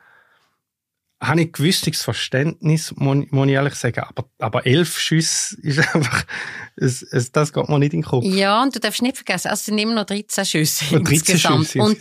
habe 1.22 1.42
ich 1.42 1.52
gewisses 1.52 2.02
Verständnis, 2.02 2.94
muss 2.96 3.26
ich 3.26 3.54
ehrlich 3.54 3.76
sagen. 3.76 4.02
Aber, 4.02 4.30
aber 4.40 4.66
elf 4.66 4.98
Schüsse 5.00 5.58
ist 5.62 5.80
einfach, 5.96 6.26
es, 6.76 7.02
es, 7.02 7.32
das 7.32 7.54
geht 7.54 7.68
mir 7.70 7.80
nicht 7.80 7.94
in 7.94 8.02
den 8.02 8.08
Kopf. 8.08 8.26
Ja, 8.26 8.62
und 8.62 8.76
du 8.76 8.80
darfst 8.80 9.02
nicht 9.02 9.18
vergessen, 9.18 9.48
also 9.48 9.60
es 9.60 9.66
sind 9.66 9.78
immer 9.78 9.96
noch 9.96 10.06
13 10.06 10.46
Schüsse 10.46 10.96
Und 10.96 11.08
13 11.08 11.14
insgesamt. 11.14 11.66
Schüsse. 11.68 11.82
Und, 11.82 11.98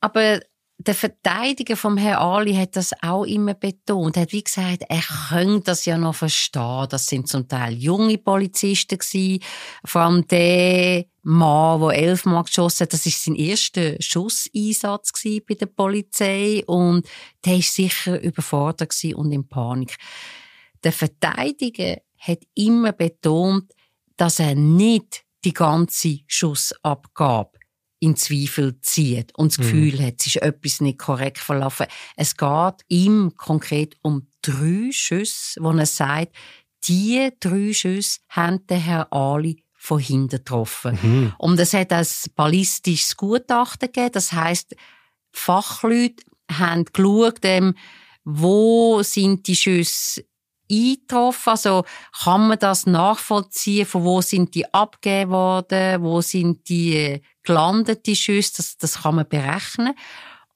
aber 0.00 0.40
der 0.78 0.94
Verteidiger 0.94 1.76
vom 1.76 1.98
Herrn 1.98 2.18
Ali 2.18 2.54
hat 2.54 2.74
das 2.74 2.92
auch 3.02 3.24
immer 3.24 3.52
betont. 3.52 4.16
Er 4.16 4.22
hat 4.22 4.32
wie 4.32 4.42
gesagt, 4.42 4.84
er 4.88 5.02
könnte 5.28 5.64
das 5.66 5.84
ja 5.84 5.98
noch 5.98 6.14
verstehen. 6.14 6.86
Das 6.88 7.06
sind 7.06 7.28
zum 7.28 7.46
Teil 7.48 7.74
junge 7.74 8.16
Polizisten 8.16 8.96
gewesen. 8.96 9.42
Vor 9.84 10.00
allem 10.00 10.26
der 10.26 11.04
Mann, 11.22 11.80
der 11.80 11.98
elfmal 11.98 12.44
geschossen 12.44 12.84
hat, 12.84 12.92
das 12.92 13.06
ist 13.06 13.24
sein 13.24 13.34
erster 13.34 13.96
Schusseinsatz 14.00 15.12
bei 15.22 15.54
der 15.54 15.66
Polizei. 15.66 16.62
Und 16.66 17.06
der 17.44 17.58
ist 17.58 17.74
sicher 17.74 18.20
überfordert 18.22 18.94
und 19.14 19.32
in 19.32 19.48
Panik. 19.48 19.96
Der 20.82 20.92
Verteidiger 20.92 21.98
hat 22.18 22.40
immer 22.54 22.92
betont, 22.92 23.72
dass 24.16 24.38
er 24.38 24.54
nicht 24.54 25.24
die 25.44 25.52
ganze 25.52 26.20
Schussabgabe 26.26 27.58
in 28.00 28.16
Zweifel 28.16 28.80
zieht 28.80 29.34
und 29.36 29.52
das 29.52 29.58
Gefühl 29.58 30.02
hat, 30.02 30.14
es 30.20 30.28
ist 30.28 30.36
etwas 30.36 30.80
nicht 30.80 30.98
korrekt 30.98 31.38
verlaufen. 31.38 31.86
Es 32.16 32.36
geht 32.36 32.74
ihm 32.88 33.34
konkret 33.36 33.96
um 34.02 34.26
drei 34.42 34.88
Schüsse, 34.90 35.60
wo 35.60 35.70
er 35.70 35.86
sagt, 35.86 36.34
die 36.88 37.30
drei 37.40 37.74
Schüsse 37.74 38.20
haben 38.30 38.66
den 38.66 38.80
Herr 38.80 39.12
Ali 39.12 39.62
von 39.82 39.98
hinten 39.98 40.36
getroffen. 40.36 40.98
Mhm. 41.02 41.32
Und 41.38 41.58
es 41.58 41.72
hat 41.72 41.90
ein 41.90 42.06
ballistisches 42.36 43.16
Gutachten 43.16 43.90
gegeben. 43.90 44.12
Das 44.12 44.30
heisst, 44.30 44.76
Fachleute 45.32 46.22
haben 46.52 46.84
geschaut, 46.84 47.38
ähm, 47.44 47.74
wo 48.22 49.02
sind 49.02 49.46
die 49.46 49.56
Schüsse 49.56 50.22
eingetroffen? 50.70 51.52
Also, 51.52 51.84
kann 52.22 52.48
man 52.48 52.58
das 52.58 52.84
nachvollziehen? 52.84 53.86
Von 53.86 54.04
wo 54.04 54.20
sind 54.20 54.54
die 54.54 54.72
abgegeben 54.72 55.30
worden? 55.30 56.02
Wo 56.02 56.20
sind 56.20 56.68
die 56.68 56.96
äh, 56.96 57.20
gelandet, 57.42 58.04
die 58.04 58.16
Schüsse? 58.16 58.58
Das, 58.58 58.76
das 58.76 59.02
kann 59.02 59.14
man 59.14 59.28
berechnen. 59.28 59.94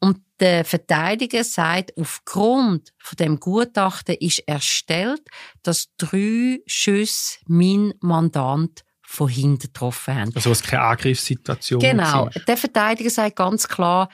Und 0.01 0.19
der 0.39 0.67
Verteidiger 0.67 1.45
sagt, 1.45 1.97
aufgrund 1.99 2.93
von 2.99 3.17
dem 3.17 3.41
Gutachten 3.41 4.17
ist 4.17 4.41
erstellt, 4.41 5.23
dass 5.63 5.89
drei 5.97 6.61
Schüsse 6.67 7.39
mein 7.47 7.95
Mandant 8.01 8.84
von 9.05 9.29
hinten 9.29 9.69
getroffen 9.69 10.15
haben. 10.15 10.33
Also, 10.35 10.51
es 10.51 10.63
keine 10.63 10.83
Angriffssituation 10.83 11.81
Genau. 11.81 12.25
war. 12.25 12.31
Der 12.31 12.57
Verteidiger 12.57 13.11
sagt 13.11 13.37
ganz 13.37 13.69
klar, 13.69 14.09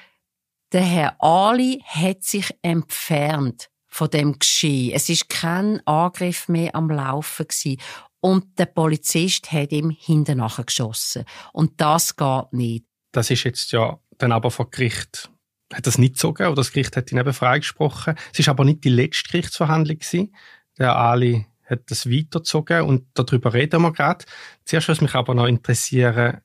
der 0.72 0.82
Herr 0.82 1.22
Ali 1.22 1.82
hat 1.86 2.22
sich 2.22 2.54
entfernt 2.62 3.70
von 3.88 4.08
dem 4.10 4.38
Geschehen. 4.38 4.92
Es 4.94 5.08
ist 5.08 5.28
kein 5.28 5.84
Angriff 5.86 6.48
mehr 6.48 6.74
am 6.74 6.90
Laufen 6.90 7.46
gewesen. 7.48 7.80
Und 8.20 8.58
der 8.58 8.66
Polizist 8.66 9.50
hat 9.50 9.72
ihm 9.72 9.90
hinten 9.90 10.38
nachher 10.38 10.64
geschossen. 10.64 11.24
Und 11.52 11.80
das 11.80 12.14
geht 12.14 12.52
nicht. 12.52 12.84
Das 13.12 13.30
ist 13.30 13.44
jetzt 13.44 13.72
ja 13.72 13.98
dann 14.18 14.32
aber 14.32 14.50
vor 14.50 14.70
Gericht 14.70 15.30
hat 15.72 15.86
das 15.86 15.98
nicht 15.98 16.14
gezogen 16.14 16.46
oder 16.46 16.56
das 16.56 16.72
Gericht 16.72 16.96
hat 16.96 17.10
ihn 17.12 17.18
eben 17.18 17.32
freigesprochen. 17.32 18.16
Es 18.32 18.38
ist 18.40 18.48
aber 18.48 18.64
nicht 18.64 18.84
die 18.84 18.88
letzte 18.88 19.30
Gerichtsverhandlung 19.30 19.98
gewesen. 19.98 20.34
Der 20.78 20.96
Ali 20.96 21.46
hat 21.70 21.90
das 21.90 22.10
weitergezogen 22.10 22.82
und 22.82 23.06
darüber 23.14 23.54
reden 23.54 23.82
wir 23.82 23.92
gerade. 23.92 24.24
Zuerst 24.64 24.88
würde 24.88 25.04
mich 25.04 25.14
aber 25.14 25.34
noch 25.34 25.46
interessieren, 25.46 26.40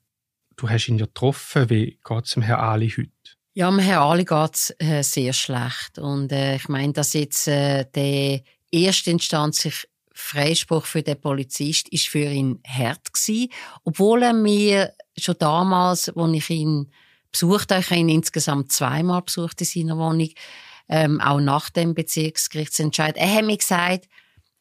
du 0.56 0.70
hast 0.70 0.88
ihn 0.88 0.98
ja 0.98 1.06
getroffen, 1.06 1.70
wie 1.70 2.00
geht 2.04 2.26
es 2.26 2.32
dem 2.32 2.44
Herrn 2.44 2.62
Ali 2.62 2.90
heute? 2.90 3.10
Ja, 3.54 3.70
dem 3.70 3.80
Herr 3.80 4.02
Ali 4.02 4.26
geht's 4.26 4.74
äh, 4.80 5.02
sehr 5.02 5.34
schlecht. 5.34 5.98
Und 5.98 6.32
äh, 6.32 6.56
ich 6.56 6.68
meine, 6.68 6.94
dass 6.94 7.14
jetzt 7.14 7.48
äh, 7.48 7.86
der 7.96 8.42
erstinstanzlich 8.72 9.88
Freispruch 10.14 10.86
für 10.86 11.04
den 11.04 11.20
Polizist 11.20 11.90
ist 11.90 12.08
für 12.08 12.20
ihn 12.20 12.62
hart 12.66 13.14
gewesen, 13.14 13.50
obwohl 13.84 14.24
er 14.24 14.34
mir 14.34 14.94
schon 15.18 15.36
damals, 15.40 16.10
als 16.10 16.34
ich 16.34 16.50
ihn 16.50 16.92
besucht 17.32 17.72
habe, 17.72 17.82
ich 17.82 17.90
habe 17.90 18.00
ihn 18.00 18.10
insgesamt 18.10 18.72
zweimal 18.72 19.22
besucht 19.22 19.60
in 19.60 19.68
seiner 19.68 19.98
Wohnung, 19.98 20.30
ähm, 20.88 21.20
auch 21.20 21.42
nach 21.42 21.70
dem 21.70 21.94
Bezirksgerichtsentscheid, 21.94 23.18
er 23.18 23.36
hat 23.36 23.46
mir 23.46 23.58
gesagt, 23.58 24.08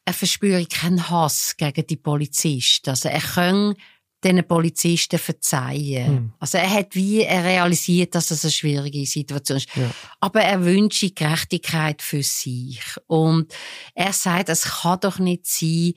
er 0.05 0.13
verspüre 0.13 0.65
keinen 0.67 1.09
Hass 1.09 1.55
gegen 1.57 1.87
die 1.87 1.97
Polizisten. 1.97 2.91
Also 2.91 3.09
er 3.09 3.19
kann 3.19 3.75
den 4.23 4.47
Polizisten 4.47 5.19
verzeihen. 5.19 6.13
Mhm. 6.13 6.33
Also 6.39 6.57
er 6.57 6.69
hat 6.69 6.95
wie 6.95 7.21
er 7.21 7.43
realisiert, 7.43 8.15
dass 8.15 8.27
das 8.27 8.43
eine 8.43 8.51
schwierige 8.51 9.05
Situation 9.05 9.57
ist. 9.57 9.75
Ja. 9.75 9.91
Aber 10.19 10.41
er 10.41 10.63
wünscht 10.63 11.15
Gerechtigkeit 11.15 12.01
für 12.01 12.23
sich. 12.23 12.81
Und 13.07 13.53
er 13.93 14.13
sagt, 14.13 14.49
es 14.49 14.63
kann 14.63 14.99
doch 15.01 15.19
nicht 15.19 15.45
sein, 15.45 15.93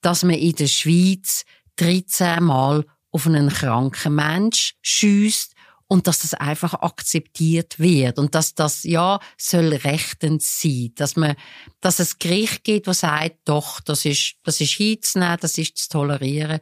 dass 0.00 0.22
man 0.22 0.36
in 0.36 0.54
der 0.54 0.66
Schweiz 0.66 1.44
13 1.76 2.42
Mal 2.42 2.84
auf 3.10 3.26
einen 3.26 3.48
kranken 3.48 4.14
Mensch 4.14 4.74
schießt 4.82 5.54
und 5.88 6.06
dass 6.06 6.20
das 6.20 6.34
einfach 6.34 6.74
akzeptiert 6.74 7.78
wird 7.78 8.18
und 8.18 8.34
dass 8.34 8.54
das 8.54 8.84
ja 8.84 9.18
soll 9.38 9.72
rechtend 9.72 10.42
sein, 10.42 10.92
dass 10.96 11.16
man, 11.16 11.34
dass 11.80 11.98
es 11.98 12.18
Gericht 12.18 12.62
gibt, 12.62 12.86
wo 12.86 12.92
sagt, 12.92 13.36
doch, 13.46 13.80
das 13.80 14.04
ist, 14.04 14.34
das 14.44 14.60
ist 14.60 14.74
hinzunehmen, 14.74 15.38
das 15.40 15.56
ist 15.56 15.78
zu 15.78 15.88
tolerieren. 15.88 16.60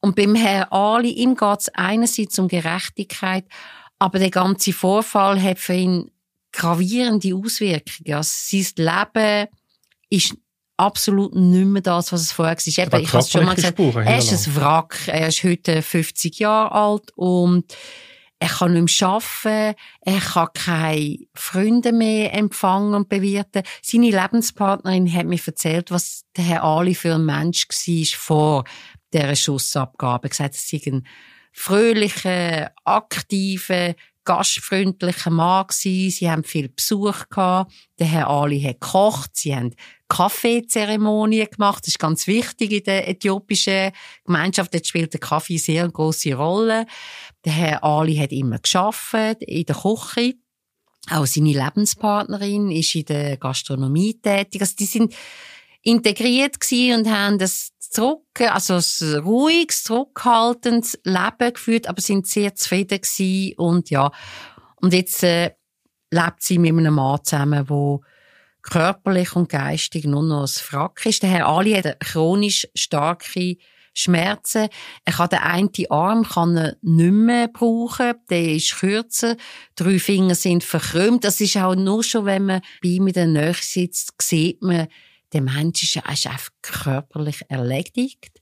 Und 0.00 0.16
beim 0.16 0.34
Herrn 0.34 0.72
Ali, 0.72 1.10
ihm 1.10 1.36
geht 1.36 1.60
es 1.60 1.68
einerseits 1.68 2.38
um 2.40 2.48
Gerechtigkeit, 2.48 3.44
aber 4.00 4.18
der 4.18 4.30
ganze 4.30 4.72
Vorfall 4.72 5.40
hat 5.40 5.60
für 5.60 5.74
ihn 5.74 6.10
gravierende 6.50 7.36
Auswirkungen. 7.36 8.12
Also 8.12 8.30
sein 8.32 8.66
Leben 8.76 9.48
ist 10.10 10.34
absolut 10.76 11.36
nicht 11.36 11.66
mehr 11.66 11.82
das, 11.82 12.12
was 12.12 12.22
es 12.22 12.32
vorher 12.32 12.56
war. 12.56 12.84
Eben, 12.84 13.04
ich 13.04 13.12
habe 13.12 13.24
schon 13.24 13.44
mal 13.44 13.54
gesagt, 13.54 13.78
er 13.78 14.18
ist 14.18 14.32
ein 14.32 14.56
Wrack. 14.56 14.98
Er 15.06 15.28
ist 15.28 15.44
heute 15.44 15.80
50 15.80 16.40
Jahre 16.40 16.72
alt 16.72 17.12
und 17.14 17.72
er 18.42 18.48
kann 18.48 18.72
nicht 18.72 19.00
mehr 19.00 19.08
arbeiten, 19.08 19.78
er 20.00 20.20
kann 20.20 20.48
keine 20.52 21.18
Freunde 21.32 21.92
mehr 21.92 22.34
empfangen 22.34 22.94
und 22.94 23.08
bewirten. 23.08 23.62
Seine 23.82 24.10
Lebenspartnerin 24.10 25.12
hat 25.12 25.26
mir 25.26 25.38
erzählt, 25.46 25.92
was 25.92 26.24
der 26.36 26.44
Herr 26.44 26.64
Ali 26.64 26.96
für 26.96 27.14
ein 27.14 27.24
Mensch 27.24 27.68
war 27.68 28.18
vor 28.18 28.64
dieser 29.12 29.36
Schussabgabe. 29.36 30.24
Er 30.24 30.24
hat 30.24 30.30
gesagt, 30.30 30.54
es 30.56 30.68
sei 30.68 30.80
ein 30.86 31.06
fröhlicher, 31.52 32.72
aktiver, 32.84 33.94
gastfreundlicher 34.24 35.30
Mann 35.30 35.66
gewesen. 35.66 36.10
Sie 36.10 36.30
haben 36.30 36.44
viel 36.44 36.68
Besuch 36.68 37.28
gehabt. 37.28 37.72
Der 37.98 38.06
Herr 38.06 38.28
Ali 38.28 38.60
hat 38.62 38.80
gekocht. 38.80 39.30
Sie 39.34 39.54
haben 39.54 39.74
Kaffeezeremonie 40.08 41.46
gemacht. 41.46 41.84
Das 41.84 41.88
ist 41.88 41.98
ganz 41.98 42.26
wichtig 42.26 42.72
in 42.72 42.84
der 42.84 43.08
äthiopischen 43.08 43.92
Gemeinschaft. 44.24 44.74
Dort 44.74 44.86
spielt 44.86 45.12
der 45.12 45.20
Kaffee 45.20 45.56
sehr 45.56 45.84
eine 45.84 45.92
grosse 45.92 46.34
Rolle. 46.34 46.86
Der 47.44 47.52
Herr 47.52 47.84
Ali 47.84 48.16
hat 48.16 48.32
immer 48.32 48.58
geschafft 48.58 49.14
in 49.40 49.64
der 49.64 49.76
Küche. 49.76 50.34
Auch 51.10 51.26
seine 51.26 51.52
Lebenspartnerin 51.52 52.70
ist 52.70 52.94
in 52.94 53.04
der 53.06 53.36
Gastronomie 53.36 54.20
tätig. 54.20 54.60
Also 54.60 54.74
die 54.78 54.86
sind 54.86 55.14
integriert 55.82 56.56
und 56.70 57.10
haben 57.10 57.38
das 57.38 57.71
zurück, 57.92 58.40
also 58.40 58.74
ein 58.74 59.18
ruhiges, 59.20 59.84
zurückhaltendes 59.84 60.98
Leben 61.04 61.52
geführt, 61.52 61.88
aber 61.88 62.00
sind 62.00 62.26
sehr 62.26 62.54
zufrieden 62.54 63.00
gewesen 63.00 63.54
und 63.58 63.90
ja. 63.90 64.10
Und 64.76 64.94
jetzt 64.94 65.22
äh, 65.22 65.52
lebt 66.10 66.42
sie 66.42 66.58
mit 66.58 66.70
einem 66.70 66.94
Mann 66.94 67.20
zusammen, 67.22 67.66
der 67.66 67.98
körperlich 68.62 69.34
und 69.36 69.48
geistig 69.48 70.04
nur 70.04 70.22
noch 70.22 70.42
ein 70.42 70.48
Frack 70.48 71.04
ist. 71.06 71.22
Der 71.22 71.30
Herr 71.30 71.48
Ali 71.48 71.72
hat 71.72 72.00
chronisch 72.00 72.66
starke 72.74 73.56
Schmerzen. 73.94 74.68
Er 75.04 75.12
kann 75.12 75.28
den 75.28 75.40
einen 75.40 75.70
Arm 75.90 76.24
kann 76.24 76.56
er 76.56 76.76
nicht 76.80 77.12
mehr 77.12 77.48
brauchen. 77.48 78.14
Der 78.30 78.54
ist 78.54 78.76
kürzer. 78.76 79.36
Drei 79.76 79.98
Finger 79.98 80.34
sind 80.34 80.64
verkrümmt. 80.64 81.24
Das 81.24 81.40
ist 81.40 81.56
auch 81.56 81.74
nur 81.74 82.02
schon, 82.02 82.24
wenn 82.24 82.46
man 82.46 82.62
bei 82.82 82.90
ihm 82.90 83.08
in 83.08 83.12
der 83.12 83.26
Nähe 83.26 83.54
sitzt, 83.54 84.14
sieht 84.20 84.62
man, 84.62 84.88
der 85.32 85.42
Mensch 85.42 85.82
ist, 85.82 86.06
einfach 86.06 86.50
körperlich 86.62 87.42
erledigt. 87.48 88.40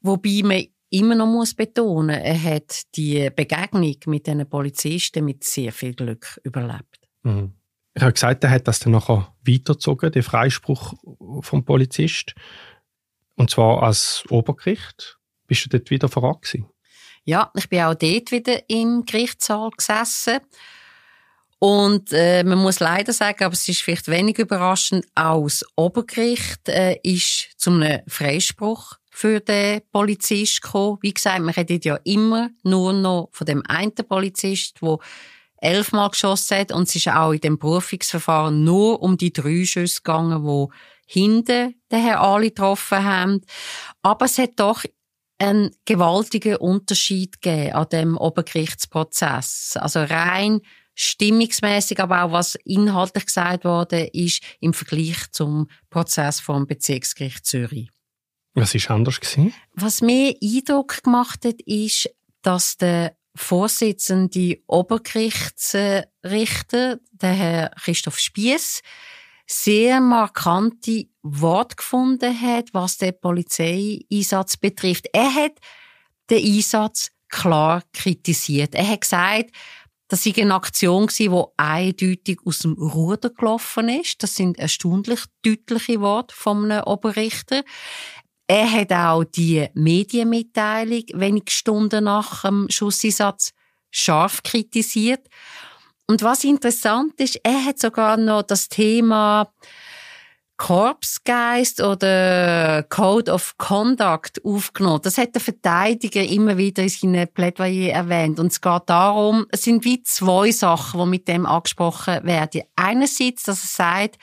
Wobei 0.00 0.40
man 0.44 0.64
immer 0.90 1.14
noch 1.14 1.26
muss 1.26 1.54
betonen, 1.54 2.20
er 2.20 2.42
hat 2.42 2.82
die 2.96 3.30
Begegnung 3.30 3.96
mit 4.06 4.26
den 4.26 4.48
Polizisten 4.48 5.24
mit 5.24 5.44
sehr 5.44 5.72
viel 5.72 5.94
Glück 5.94 6.40
überlebt. 6.44 7.00
Mhm. 7.22 7.54
Ich 7.94 8.02
habe 8.02 8.12
gesagt, 8.12 8.44
er 8.44 8.50
hat 8.50 8.68
das 8.68 8.78
dann 8.78 8.92
nachher 8.92 9.34
weitergezogen, 9.46 10.12
den 10.12 10.22
Freispruch 10.22 10.94
vom 11.42 11.64
Polizist. 11.64 12.34
Und 13.34 13.50
zwar 13.50 13.82
als 13.82 14.24
Obergericht. 14.30 15.18
Bist 15.46 15.64
du 15.64 15.70
dort 15.70 15.90
wieder 15.90 16.08
voran 16.08 16.36
gewesen? 16.40 16.66
Ja, 17.24 17.50
ich 17.56 17.68
bin 17.68 17.80
auch 17.80 17.94
dort 17.94 18.30
wieder 18.30 18.68
im 18.68 19.04
Gerichtssaal 19.04 19.70
gesessen. 19.70 20.38
Und 21.60 22.10
äh, 22.12 22.42
man 22.42 22.58
muss 22.58 22.80
leider 22.80 23.12
sagen, 23.12 23.44
aber 23.44 23.52
es 23.52 23.68
ist 23.68 23.82
vielleicht 23.82 24.08
wenig 24.08 24.38
überraschend, 24.38 25.06
auch 25.14 25.44
das 25.44 25.62
Obergericht 25.76 26.68
äh, 26.68 26.98
ist 27.02 27.50
zu 27.58 27.70
einem 27.70 28.00
Freispruch 28.08 28.94
für 29.10 29.40
den 29.40 29.82
Polizist 29.92 30.62
gekommen. 30.62 30.96
Wie 31.02 31.12
gesagt, 31.12 31.40
man 31.40 31.54
redet 31.54 31.84
ja 31.84 31.98
immer 32.04 32.48
nur 32.62 32.94
noch 32.94 33.28
von 33.32 33.44
dem 33.44 33.62
einen 33.68 33.94
Polizist, 33.94 34.78
der 34.80 34.96
elfmal 35.58 36.08
geschossen 36.08 36.56
hat. 36.56 36.72
Und 36.72 36.88
es 36.88 36.96
ist 36.96 37.08
auch 37.08 37.32
in 37.32 37.40
dem 37.40 37.58
Berufungsverfahren 37.58 38.64
nur 38.64 39.02
um 39.02 39.18
die 39.18 39.32
drei 39.32 39.66
Schüsse 39.66 40.00
gegangen, 40.02 40.42
die 40.46 40.74
hinten 41.06 41.74
den 41.92 42.02
Herrn 42.02 42.20
Ali 42.20 42.48
getroffen 42.48 43.04
haben. 43.04 43.42
Aber 44.00 44.24
es 44.24 44.38
hat 44.38 44.52
doch 44.56 44.82
einen 45.36 45.76
gewaltigen 45.84 46.56
Unterschied 46.56 47.42
gegeben 47.42 47.74
an 47.74 47.88
dem 47.90 48.16
Obergerichtsprozess. 48.16 49.76
Also 49.78 50.00
rein 50.00 50.60
stimmungsmäßig, 51.00 52.00
aber 52.00 52.24
auch 52.24 52.32
was 52.32 52.56
inhaltlich 52.64 53.26
gesagt 53.26 53.64
wurde, 53.64 54.08
ist 54.12 54.42
im 54.60 54.74
Vergleich 54.74 55.30
zum 55.32 55.68
Prozess 55.88 56.40
vom 56.40 56.66
Bezirksgericht 56.66 57.46
Zürich. 57.46 57.88
Was 58.54 58.74
ist 58.74 58.90
anders 58.90 59.20
gewesen? 59.20 59.54
Was 59.74 60.02
mir 60.02 60.34
Eindruck 60.42 61.02
gemacht 61.02 61.44
hat, 61.44 61.62
ist, 61.62 62.10
dass 62.42 62.76
der 62.76 63.16
Vorsitzende 63.34 64.58
Obergerichtsrichter, 64.66 66.98
der 67.12 67.32
Herr 67.32 67.70
Christoph 67.80 68.18
Spiess, 68.18 68.82
sehr 69.46 70.00
markante 70.00 71.06
Worte 71.22 71.76
gefunden 71.76 72.40
hat, 72.40 72.74
was 72.74 72.98
den 72.98 73.14
Polizeieinsatz 73.20 74.56
betrifft. 74.56 75.06
Er 75.12 75.32
hat 75.32 75.52
den 76.28 76.44
Einsatz 76.44 77.12
klar 77.28 77.84
kritisiert. 77.92 78.74
Er 78.74 78.88
hat 78.88 79.00
gesagt, 79.00 79.52
das 80.10 80.26
war 80.26 80.38
eine 80.38 80.54
Aktion, 80.54 81.06
die 81.06 81.30
eindeutig 81.56 82.40
aus 82.44 82.58
dem 82.58 82.72
Ruder 82.72 83.30
gelaufen 83.30 83.88
ist. 83.88 84.20
Das 84.20 84.34
sind 84.34 84.58
erstaunlich 84.58 85.20
deutliche 85.42 86.00
Worte 86.00 86.34
einem 86.44 86.82
Oberrichter. 86.82 87.62
Er 88.48 88.72
hat 88.72 88.92
auch 88.92 89.22
die 89.22 89.68
Medienmitteilung 89.74 91.04
wenige 91.14 91.52
Stunden 91.52 92.04
nach 92.04 92.42
dem 92.42 92.66
Schusseinsatz 92.68 93.52
scharf 93.92 94.42
kritisiert. 94.42 95.28
Und 96.08 96.22
was 96.24 96.42
interessant 96.42 97.20
ist, 97.20 97.38
er 97.44 97.64
hat 97.64 97.78
sogar 97.78 98.16
noch 98.16 98.42
das 98.42 98.68
Thema 98.68 99.52
Korpsgeist 100.60 101.80
oder 101.80 102.82
Code 102.90 103.32
of 103.32 103.56
Conduct 103.56 104.44
aufgenommen. 104.44 105.00
Das 105.02 105.16
hat 105.16 105.34
der 105.34 105.40
Verteidiger 105.40 106.22
immer 106.22 106.58
wieder 106.58 106.82
in 106.82 106.90
seinen 106.90 107.28
Plädoyer 107.28 107.94
erwähnt. 107.94 108.38
Und 108.38 108.52
es 108.52 108.60
geht 108.60 108.82
darum, 108.84 109.46
es 109.52 109.62
sind 109.62 109.86
wie 109.86 110.02
zwei 110.02 110.50
Sachen, 110.50 111.00
die 111.00 111.06
mit 111.06 111.28
dem 111.28 111.46
angesprochen 111.46 112.22
werden. 112.24 112.64
Einerseits, 112.76 113.44
dass 113.44 113.64
er 113.64 113.68
sagt, 113.68 114.18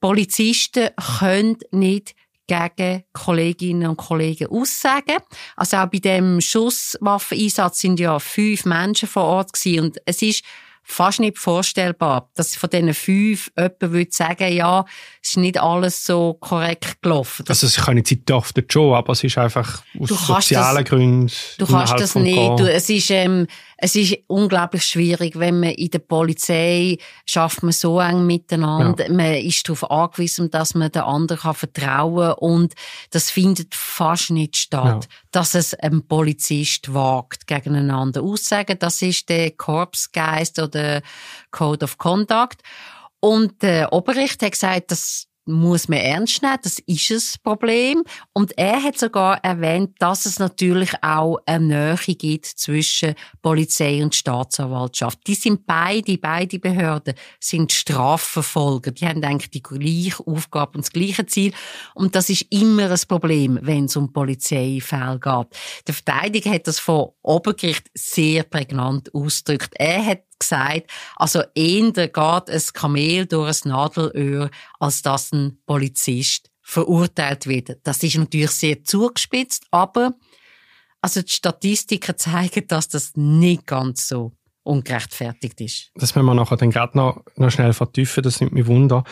Polizisten 0.00 0.88
können 1.18 1.58
nicht 1.70 2.16
gegen 2.48 3.04
Kolleginnen 3.12 3.90
und 3.90 3.96
Kollegen 3.96 4.48
aussagen. 4.48 5.18
Also 5.54 5.76
auch 5.76 5.86
bei 5.86 6.00
dem 6.00 6.40
Schusswaffeneinsatz 6.40 7.78
sind 7.78 8.00
ja 8.00 8.18
fünf 8.18 8.64
Menschen 8.64 9.08
vor 9.08 9.22
Ort 9.22 9.52
gewesen 9.52 9.84
und 9.84 9.98
es 10.04 10.20
ist 10.20 10.42
fast 10.84 11.18
nicht 11.18 11.38
vorstellbar, 11.38 12.30
dass 12.34 12.54
von 12.54 12.68
diesen 12.70 12.94
fünf 12.94 13.50
jemand 13.56 13.80
würde 13.80 14.10
sagen, 14.10 14.52
ja, 14.52 14.84
es 15.22 15.30
ist 15.30 15.36
nicht 15.38 15.58
alles 15.58 16.04
so 16.04 16.34
korrekt 16.34 17.02
gelaufen. 17.02 17.44
Das 17.46 17.64
also, 17.64 17.74
sie 17.74 17.84
können 17.84 18.04
Zeit 18.04 18.30
auf 18.30 18.52
der 18.52 18.64
schon, 18.68 18.94
aber 18.94 19.14
es 19.14 19.24
ist 19.24 19.38
einfach 19.38 19.82
aus 19.98 20.10
sozialen 20.10 20.84
das, 20.84 20.90
Gründen. 20.90 21.32
Du 21.58 21.66
kannst 21.66 21.98
das 21.98 22.14
nicht. 22.14 22.36
Du, 22.36 22.70
es 22.70 22.88
ist, 22.90 23.10
ähm, 23.10 23.46
es 23.84 23.96
ist 23.96 24.16
unglaublich 24.28 24.82
schwierig, 24.82 25.38
wenn 25.38 25.60
man 25.60 25.72
in 25.72 25.90
der 25.90 25.98
Polizei 25.98 26.96
schafft 27.26 27.62
man 27.62 27.72
so 27.72 28.00
eng 28.00 28.24
miteinander. 28.24 29.08
Ja. 29.08 29.12
Man 29.12 29.34
ist 29.34 29.68
darauf 29.68 29.90
angewiesen, 29.90 30.50
dass 30.50 30.74
man 30.74 30.90
den 30.90 31.02
anderen 31.02 31.42
kann 31.42 31.54
vertrauen 31.54 32.32
und 32.38 32.72
das 33.10 33.30
findet 33.30 33.74
fast 33.74 34.30
nicht 34.30 34.56
statt, 34.56 35.04
ja. 35.04 35.16
dass 35.32 35.54
es 35.54 35.74
ein 35.74 36.06
Polizist 36.08 36.94
wagt, 36.94 37.46
gegeneinander 37.46 38.22
aussagen. 38.22 38.78
Das 38.78 39.02
ist 39.02 39.28
der 39.28 39.50
Korpsgeist 39.50 40.58
oder 40.58 41.02
Code 41.50 41.84
of 41.84 41.98
Conduct. 41.98 42.62
Und 43.20 43.62
der 43.62 43.92
Oberricht 43.92 44.42
hat 44.42 44.52
gesagt, 44.52 44.92
das 44.92 45.26
muss 45.46 45.88
man 45.88 45.98
ernst 45.98 46.42
nehmen. 46.42 46.58
Das 46.62 46.78
ist 46.78 47.10
ein 47.10 47.42
Problem. 47.42 48.02
Und 48.32 48.56
er 48.56 48.82
hat 48.82 48.98
sogar 48.98 49.42
erwähnt, 49.44 49.96
dass 49.98 50.26
es 50.26 50.38
natürlich 50.38 50.90
auch 51.02 51.38
eine 51.46 51.96
Nähe 51.96 52.14
gibt 52.14 52.46
zwischen 52.46 53.14
Polizei 53.42 54.02
und 54.02 54.14
Staatsanwaltschaft. 54.14 55.20
Die 55.26 55.34
sind 55.34 55.66
beide, 55.66 56.18
beide 56.18 56.58
Behörden 56.58 57.14
sind 57.40 57.72
Strafverfolger. 57.72 58.92
Die 58.92 59.06
haben 59.06 59.22
eigentlich 59.24 59.50
die 59.50 59.62
gleiche 59.62 60.26
Aufgabe 60.26 60.78
und 60.78 60.84
das 60.84 60.92
gleiche 60.92 61.26
Ziel. 61.26 61.52
Und 61.94 62.14
das 62.14 62.30
ist 62.30 62.46
immer 62.50 62.90
ein 62.90 63.00
Problem, 63.08 63.58
wenn 63.62 63.86
es 63.86 63.96
um 63.96 64.12
Polizeifälle 64.12 65.18
geht. 65.18 65.46
Der 65.86 65.94
Verteidiger 65.94 66.50
hat 66.50 66.66
das 66.66 66.78
vor 66.78 67.14
Obergericht 67.22 67.90
sehr 67.94 68.44
prägnant 68.44 69.14
ausgedrückt. 69.14 69.74
Er 69.76 70.04
hat 70.04 70.22
gesagt, 70.48 70.90
also 71.16 71.42
eher 71.54 71.90
geht 71.92 72.16
ein 72.16 72.62
Kamel 72.72 73.26
durch 73.26 73.64
ein 73.64 73.68
Nadelöhr, 73.68 74.50
als 74.78 75.02
dass 75.02 75.32
ein 75.32 75.58
Polizist 75.66 76.50
verurteilt 76.62 77.46
wird. 77.46 77.78
Das 77.84 78.02
ist 78.02 78.16
natürlich 78.16 78.50
sehr 78.50 78.82
zugespitzt, 78.84 79.66
aber 79.70 80.14
also 81.02 81.20
die 81.20 81.32
Statistiken 81.32 82.16
zeigen, 82.16 82.66
dass 82.66 82.88
das 82.88 83.12
nicht 83.14 83.66
ganz 83.66 84.08
so 84.08 84.32
ungerechtfertigt 84.62 85.60
ist. 85.60 85.90
Das 85.94 86.14
müssen 86.14 86.26
wir 86.26 86.34
nachher 86.34 86.56
dann 86.56 86.70
gerade 86.70 86.96
noch, 86.96 87.22
noch 87.36 87.50
schnell 87.50 87.74
vertiefen, 87.74 88.22
das 88.22 88.40
nimmt 88.40 88.52
mich 88.52 88.66
Wunder. 88.66 89.04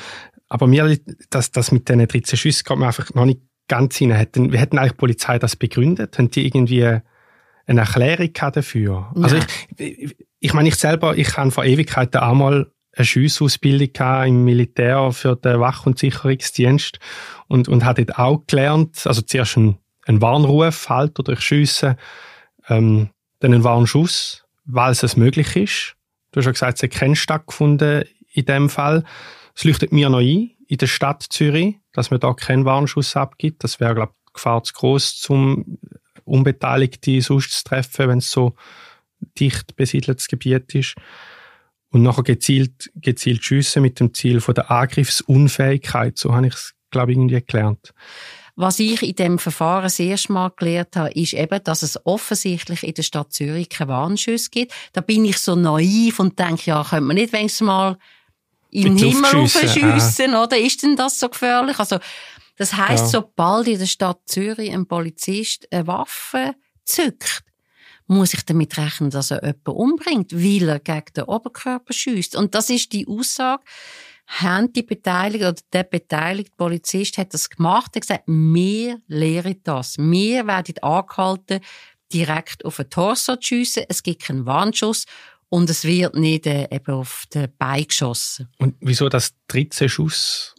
Aber 0.48 0.66
mir, 0.66 0.98
dass 1.28 1.50
das 1.50 1.70
mit 1.70 1.88
diesen 1.88 2.06
13 2.06 2.38
Schüssen 2.38 2.64
geht 2.66 2.78
mir 2.78 2.86
einfach 2.86 3.12
noch 3.14 3.26
nicht 3.26 3.42
ganz 3.68 3.96
hinein. 3.96 4.28
Wie 4.34 4.58
hätten 4.58 4.78
eigentlich 4.78 4.92
die 4.92 4.98
Polizei 4.98 5.38
das 5.38 5.56
begründet? 5.56 6.18
Haben 6.18 6.30
die 6.30 6.46
irgendwie 6.46 7.00
eine 7.66 7.80
Erklärung 7.80 8.32
dafür? 8.32 9.10
Nein. 9.14 9.24
Also 9.24 9.36
ich, 9.76 10.16
ich 10.40 10.54
meine, 10.54 10.68
ich 10.68 10.76
selber, 10.76 11.16
ich 11.16 11.36
habe 11.36 11.50
vor 11.50 11.64
Ewigkeiten 11.64 12.20
einmal 12.20 12.72
eine 12.94 13.04
Schiessausbildung 13.06 14.26
im 14.26 14.44
Militär 14.44 15.12
für 15.12 15.36
den 15.36 15.60
Wach- 15.60 15.86
und 15.86 15.98
Sicherungsdienst 15.98 16.98
und, 17.48 17.68
und 17.68 17.84
habe 17.84 18.04
dort 18.04 18.18
auch 18.18 18.46
gelernt, 18.46 19.06
also 19.06 19.22
zuerst 19.22 19.56
einen, 19.56 19.78
einen 20.06 20.20
Warnruf 20.20 20.88
halt 20.88 21.18
oder 21.18 21.32
ich 21.32 21.40
schiesse, 21.40 21.96
ähm, 22.68 23.10
dann 23.40 23.54
einen 23.54 23.64
Warnschuss, 23.64 24.44
weil 24.64 24.92
es 24.92 25.16
möglich 25.16 25.56
ist. 25.56 25.96
Du 26.32 26.38
hast 26.38 26.46
ja 26.46 26.52
gesagt, 26.52 26.78
es 26.78 26.82
hat 26.82 26.90
keinen 26.90 27.16
stattgefunden 27.16 28.04
in 28.32 28.44
dem 28.44 28.68
Fall. 28.68 29.04
Es 29.54 29.64
leuchtet 29.64 29.92
mir 29.92 30.08
noch 30.08 30.20
ein, 30.20 30.50
in 30.66 30.78
der 30.78 30.86
Stadt 30.86 31.22
Zürich, 31.28 31.76
dass 31.92 32.10
man 32.10 32.20
da 32.20 32.32
keinen 32.32 32.64
Warnschuss 32.64 33.16
abgibt. 33.16 33.64
Das 33.64 33.80
wäre, 33.80 33.94
glaube 33.94 34.12
ich, 34.12 34.28
die 34.28 34.32
Gefahr 34.34 34.62
zu 34.62 34.72
groß, 34.72 35.20
zum 35.20 35.78
Unbeteiligte 36.24 37.20
sonst 37.20 37.50
zu 37.52 37.64
treffen, 37.64 38.08
wenn 38.08 38.18
es 38.18 38.30
so 38.30 38.54
dicht 39.38 39.76
besiedeltes 39.76 40.28
Gebiet 40.28 40.74
ist. 40.74 40.94
Und 41.90 42.02
nachher 42.02 42.22
gezielt, 42.22 42.90
gezielt 42.94 43.44
schiessen 43.44 43.82
mit 43.82 44.00
dem 44.00 44.14
Ziel 44.14 44.40
von 44.40 44.54
der 44.54 44.70
Angriffsunfähigkeit. 44.70 46.16
So 46.16 46.34
habe 46.34 46.46
ich 46.46 46.54
es, 46.54 46.74
glaube 46.90 47.12
ich, 47.12 47.18
irgendwie 47.18 47.42
gelernt. 47.46 47.92
Was 48.54 48.78
ich 48.78 49.02
in 49.02 49.16
dem 49.16 49.38
Verfahren 49.38 49.84
das 49.84 49.98
erste 49.98 50.32
Mal 50.32 50.52
gelernt 50.56 50.94
habe, 50.96 51.12
ist 51.12 51.32
eben, 51.32 51.62
dass 51.64 51.82
es 51.82 51.98
offensichtlich 52.04 52.82
in 52.82 52.94
der 52.94 53.02
Stadt 53.02 53.32
Zürich 53.32 53.70
keine 53.70 53.88
Warnschüsse 53.88 54.50
gibt. 54.50 54.72
Da 54.92 55.00
bin 55.00 55.24
ich 55.24 55.38
so 55.38 55.54
naiv 55.54 56.18
und 56.18 56.38
denke, 56.38 56.62
ja, 56.66 56.84
könnte 56.84 57.04
man 57.04 57.16
nicht 57.16 57.32
wenigstens 57.32 57.66
mal 57.66 57.96
in 58.70 58.96
den 58.96 58.96
Himmel 58.96 59.48
schiessen, 59.48 60.34
oder? 60.34 60.58
Ist 60.58 60.82
denn 60.82 60.96
das 60.96 61.18
so 61.18 61.28
gefährlich? 61.28 61.78
Also, 61.78 61.98
das 62.56 62.74
heisst, 62.74 63.04
ja. 63.12 63.20
sobald 63.20 63.68
in 63.68 63.78
der 63.78 63.86
Stadt 63.86 64.20
Zürich 64.26 64.72
ein 64.72 64.86
Polizist 64.86 65.66
eine 65.72 65.86
Waffe 65.86 66.54
zückt, 66.84 67.42
muss 68.06 68.34
ich 68.34 68.44
damit 68.44 68.76
rechnen, 68.76 69.10
dass 69.10 69.30
er 69.30 69.42
jemanden 69.42 69.70
umbringt, 69.70 70.32
weil 70.32 70.68
er 70.68 70.80
gegen 70.80 71.12
den 71.16 71.24
Oberkörper 71.24 71.92
schießt. 71.92 72.36
Und 72.36 72.54
das 72.54 72.68
ist 72.70 72.92
die 72.92 73.06
Aussage, 73.06 73.62
haben 74.26 74.72
die 74.72 74.82
Beteiligten 74.82 75.48
oder 75.48 75.60
der 75.72 75.84
beteiligte 75.84 76.52
Polizist 76.56 77.18
hat 77.18 77.34
das 77.34 77.50
gemacht, 77.50 77.92
er 77.94 77.96
hat 77.96 78.02
gesagt, 78.02 78.24
wir 78.26 79.00
lehren 79.06 79.60
das. 79.64 79.98
Wir 79.98 80.46
werden 80.46 80.78
angehalten, 80.82 81.60
direkt 82.12 82.64
auf 82.64 82.76
den 82.76 82.90
Torso 82.90 83.36
zu 83.36 83.42
schiessen. 83.42 83.84
Es 83.88 84.02
gibt 84.02 84.22
keinen 84.22 84.46
Warnschuss 84.46 85.06
und 85.48 85.68
es 85.68 85.84
wird 85.84 86.14
nicht 86.14 86.46
äh, 86.46 86.68
eben 86.70 86.94
auf 86.94 87.24
den 87.32 87.48
Bein 87.58 87.86
geschossen. 87.86 88.48
Und 88.58 88.74
wieso 88.80 89.08
das 89.08 89.34
13 89.48 89.88
Schuss 89.88 90.54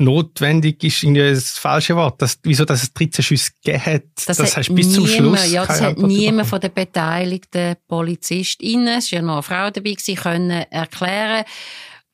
notwendig 0.00 0.82
ist 0.82 1.02
irgendwie 1.02 1.30
das 1.30 1.58
falsche 1.58 1.94
Wort. 1.94 2.20
Das, 2.22 2.38
wieso 2.42 2.64
dass 2.64 2.82
es 2.82 2.92
13 2.92 3.22
Schüsse 3.22 3.52
gegeben 3.62 3.84
hat, 3.84 4.02
das, 4.26 4.38
das 4.38 4.56
heißt 4.56 4.74
bis 4.74 4.92
zum 4.92 5.06
Schluss. 5.06 5.50
Ja, 5.52 5.66
das 5.66 5.80
hat 5.80 5.98
niemand 5.98 6.48
von 6.48 6.60
den 6.60 6.72
beteiligten 6.72 7.76
PolizistInnen, 7.86 8.98
es 8.98 9.12
war 9.12 9.18
ja 9.18 9.24
noch 9.24 9.34
eine 9.34 9.42
Frau 9.42 9.70
dabei, 9.70 9.92
gewesen, 9.92 10.16
können 10.16 10.50
erklären. 10.50 11.44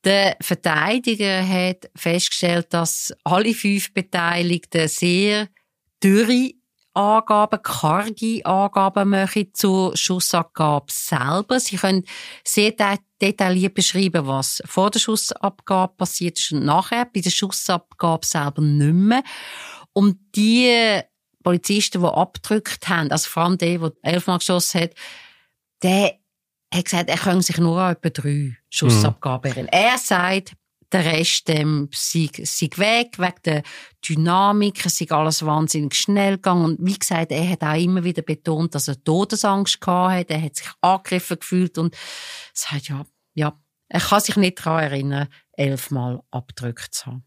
Der 0.05 0.37
Verteidiger 0.41 1.47
hat 1.47 1.91
festgestellt, 1.97 2.69
dass 2.71 3.13
alle 3.25 3.55
fünf 3.55 3.93
Beteiligten 3.93 4.87
sehr 4.89 5.49
dürre 6.03 6.53
Angaben, 6.97 7.61
karge 7.63 8.41
Angaben 8.45 9.11
machen 9.11 9.51
zur 9.53 9.95
Schussabgabe 9.97 10.87
selber. 10.91 11.61
Sie 11.61 11.77
können 11.77 12.05
sehr 12.43 12.75
detailliert 13.21 13.75
beschreiben, 13.75 14.27
was 14.27 14.63
vor 14.67 14.91
der 14.91 14.99
Schussabgabe 14.99 15.95
passiert 15.97 16.39
ist 16.39 16.53
und 16.53 16.65
nachher. 16.65 17.07
Bei 17.07 17.21
der 17.21 17.31
Schussabgabe 17.31 18.27
selber 18.27 18.63
nicht 18.63 18.93
mehr. 18.93 19.23
Und 19.93 20.19
die 20.35 21.01
Polizisten, 21.43 22.03
die 22.03 22.09
abgedrückt 22.09 22.89
haben, 22.89 23.11
also 23.11 23.29
vor 23.31 23.45
allem 23.45 23.59
der, 23.59 23.79
der 23.79 23.93
elfmal 24.03 24.39
geschossen 24.39 24.83
hat, 24.83 24.91
der 25.83 26.19
hat 26.75 26.85
gesagt, 26.85 27.09
er 27.09 27.17
könne 27.17 27.43
sich 27.43 27.59
nur 27.59 27.81
an 27.81 27.93
etwa 27.93 28.11
drei 28.11 28.57
Schussabgaben 28.69 29.51
erinnern. 29.51 29.71
Mhm. 29.73 29.91
Er 29.91 29.99
sagt, 29.99 30.53
der 30.93 31.05
Rest 31.05 31.49
ähm, 31.51 31.89
sei, 31.93 32.31
sei 32.45 32.69
weg, 32.77 33.19
wegen 33.19 33.43
der 33.45 33.63
Dynamik, 34.07 34.85
es 34.87 34.99
sei 34.99 35.11
alles 35.11 35.45
wahnsinnig 35.45 35.95
schnell 35.95 36.37
gegangen. 36.37 36.65
Und 36.65 36.79
wie 36.81 36.99
gesagt, 36.99 37.33
er 37.33 37.49
hat 37.49 37.63
auch 37.63 37.81
immer 37.81 38.05
wieder 38.05 38.23
betont, 38.23 38.75
dass 38.75 38.89
er 38.89 39.03
Todesangst 39.03 39.81
gehabt 39.81 40.13
hat, 40.13 40.31
er 40.31 40.43
hat 40.43 40.57
sich 40.57 40.69
angegriffen 40.81 41.39
gefühlt 41.41 41.79
und 41.79 41.97
sagt, 42.53 42.89
ja, 42.89 43.05
ja, 43.35 43.59
er 43.89 44.01
kann 44.01 44.21
sich 44.21 44.37
nicht 44.37 44.59
daran 44.59 44.83
erinnern, 44.83 45.29
elfmal 45.53 46.21
abgedrückt 46.31 46.95
zu 46.95 47.07
haben. 47.07 47.25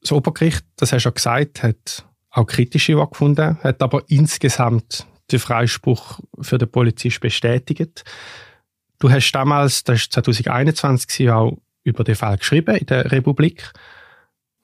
Das 0.00 0.12
Obergericht, 0.12 0.64
das 0.76 0.92
hast 0.92 1.04
du 1.04 1.08
ja 1.08 1.12
gesagt, 1.12 1.62
hat 1.62 2.06
auch 2.30 2.46
kritische 2.46 2.96
Worte 2.96 3.12
gefunden, 3.12 3.58
hat 3.62 3.82
aber 3.82 4.04
insgesamt 4.08 5.06
den 5.30 5.38
Freispruch 5.38 6.20
für 6.40 6.58
den 6.58 6.70
Polizist 6.70 7.20
bestätigt. 7.20 8.04
Du 8.98 9.10
hast 9.10 9.32
damals, 9.32 9.84
das 9.84 10.02
war 10.02 10.22
2021, 10.22 11.30
auch 11.30 11.56
über 11.88 12.04
den 12.04 12.14
Fall 12.14 12.36
geschrieben 12.36 12.76
in 12.76 12.86
der 12.86 13.10
Republik. 13.10 13.72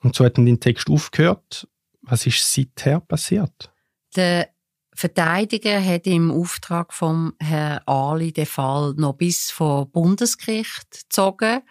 Und 0.01 0.15
so 0.15 0.25
hat 0.25 0.39
dann 0.39 0.47
dein 0.47 0.61
Text 0.61 0.89
aufgehört. 0.89 1.67
Was 2.03 2.27
ist 2.27 2.53
seither 2.53 3.01
passiert? 3.01 3.73
Der 4.15 4.49
Verteidiger 4.95 5.85
hat 5.85 6.07
im 6.07 6.31
Auftrag 6.31 6.93
vom 6.93 7.35
Herrn 7.41 7.81
Ali 7.87 8.33
den 8.33 8.47
Fall 8.47 8.95
noch 8.97 9.15
bis 9.15 9.51
vor 9.51 9.87
Bundesgericht 9.91 10.91
gezogen 10.91 11.63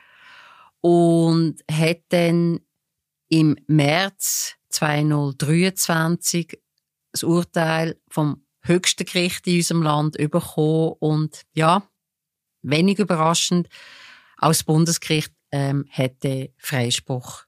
und 0.82 1.62
hat 1.72 2.02
dann 2.10 2.60
im 3.30 3.56
März 3.68 4.56
2023 4.70 6.60
das 7.14 7.24
Urteil 7.24 7.98
vom 8.10 8.46
höchsten 8.62 9.06
Gericht 9.06 9.48
in 9.48 9.58
unserem 9.58 9.84
Land 9.84 10.18
bekommen 10.18 10.94
und 11.00 11.44
ja, 11.54 11.88
wenig 12.62 13.00
überraschend, 13.00 13.70
auch 14.38 14.50
das 14.50 14.64
Bundesgericht 14.64 15.34
ähm, 15.54 15.86
hat 15.90 16.24
den 16.24 16.50
Freispruch 16.58 17.46